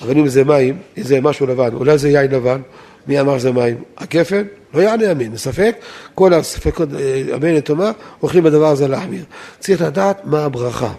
[0.00, 2.60] אבל אם זה מים, אם זה משהו לבן, אולי זה יין לבן,
[3.06, 3.82] מי אמר שזה מים?
[3.96, 4.44] הכפל?
[4.74, 5.76] לא יענה אמין, בספק,
[6.14, 7.90] כל הספקות אה, אמן לטומאה,
[8.20, 9.24] הולכים בדבר הזה להחמיר.
[9.58, 10.92] צריך לדעת מה הברכה.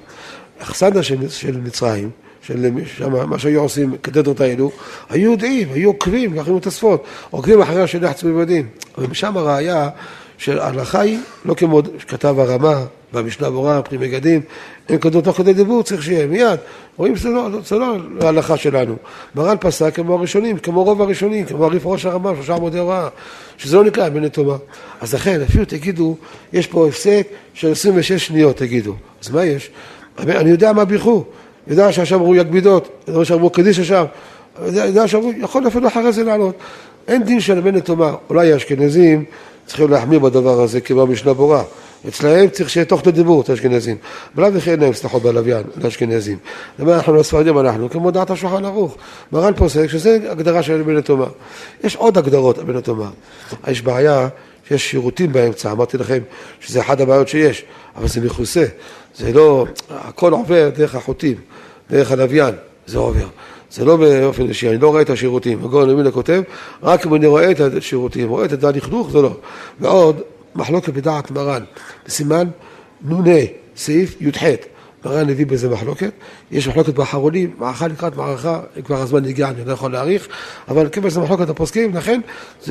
[0.59, 2.09] אכסנדה של, של מצרים,
[2.41, 4.71] של שם, מה שהיו עושים, קתדרות האלו,
[5.09, 8.67] היו יודעים, היו עוקבים, ככה היו תוספות, עוקבים אחרי השליח עצמם יודעים.
[8.97, 9.89] אבל משם הראיה
[10.39, 14.41] שההלכה היא לא כמו שכתב הרמה במשנה ברורה, פרי מגדים,
[14.89, 16.59] אין כתוב תוך כדי דיבור, צריך שיהיה מיד.
[16.97, 18.95] רואים שזה לא, זה לא ההלכה שלנו.
[19.35, 23.07] מרן פסק כמו הראשונים, כמו רוב הראשונים, כמו הריף ראש הרמה, שלושה עמודי הוראה,
[23.57, 24.57] שזה לא נקרא בני טומאה.
[25.01, 26.15] אז לכן, אפילו תגידו,
[26.53, 28.93] יש פה הפסק של 26 שניות, תגידו.
[29.23, 29.69] אז מה יש?
[30.19, 31.23] אני יודע מה בירכו.
[31.67, 34.05] יודע שעכשיו אמרו יגבידות, יודע שאמרו קדיש עכשיו,
[34.65, 36.55] יודע שאמרו, יכול אפילו אחרי זה לעלות.
[37.07, 38.13] אין דין של בן לטומאה.
[38.29, 39.25] אולי האשכנזים
[39.69, 41.63] צריכים להחמיר בדבר הזה כמו המשנה ברורה.
[42.07, 43.97] אצלהם צריך שיהיה תוך דיבור את האשכנזים.
[44.35, 46.37] בלאו וכי אין להם סליחות בלוויין לאשכנזים.
[46.79, 47.89] למה אנחנו לא ספרדים אנחנו?
[47.89, 48.97] כמו דעת השולחן ערוך.
[49.31, 51.27] מרן פוסק שזה הגדרה של בן לטומאה.
[51.83, 53.09] יש עוד הגדרות בן לטומאה.
[53.67, 54.27] יש בעיה
[54.67, 56.19] שיש שירותים באמצע, אמרתי לכם
[56.59, 57.65] שזה אחת הבעיות שיש,
[57.95, 58.65] אבל זה מכוסה.
[59.15, 61.35] זה לא, הכל עובר דרך החוטים.
[61.89, 62.55] דרך הלוויין,
[62.87, 63.27] זה עובר.
[63.71, 65.65] זה לא באופן אישי, אני לא רואה את השירותים.
[65.65, 66.41] הגאון למינה כותב,
[66.83, 69.35] רק אם אני רואה את השירותים, רואה את הדעת לכלוך, זה לא.
[69.79, 70.21] ועוד,
[70.55, 71.63] מחלוקת בדעת מרן,
[72.05, 72.47] בסימן
[73.01, 73.31] נ"ה,
[73.77, 74.43] סעיף י"ח,
[75.05, 76.11] מרן הביא בזה מחלוקת,
[76.51, 80.27] יש מחלוקת באחרונים, מערכה לקראת מערכה, כבר הזמן הגיע, אני לא יכול להאריך,
[80.67, 82.21] אבל כיוון שזה מחלוקת הפוסקים, לכן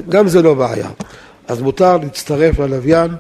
[0.08, 0.90] גם זה לא בעיה.
[1.48, 3.10] אז מותר להצטרף ללוויין,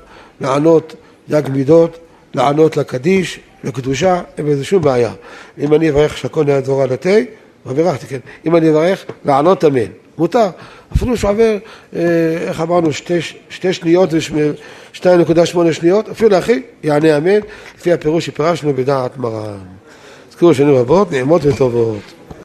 [0.40, 0.94] לענות
[1.28, 1.98] יג מידות,
[2.34, 5.12] לענות לקדיש, לקדושה, אין בזה שום בעיה.
[5.58, 7.10] אם אני אברך שהכל נהיה דבורה לתה,
[7.68, 8.18] ובירכתי, כן.
[8.46, 9.90] אם אני אברך, לענות אמן.
[10.18, 10.46] מותר.
[10.96, 11.56] אפילו שעובר,
[11.96, 12.00] אה,
[12.48, 13.18] איך אמרנו, שתי,
[13.50, 17.40] שתי שניות ו-2.8 שניות, אפילו אחי, יענה אמן,
[17.78, 19.58] לפי הפירוש שפירשנו בדעת מרן.
[20.30, 22.17] זכרו שנים רבות, נעימות וטובות.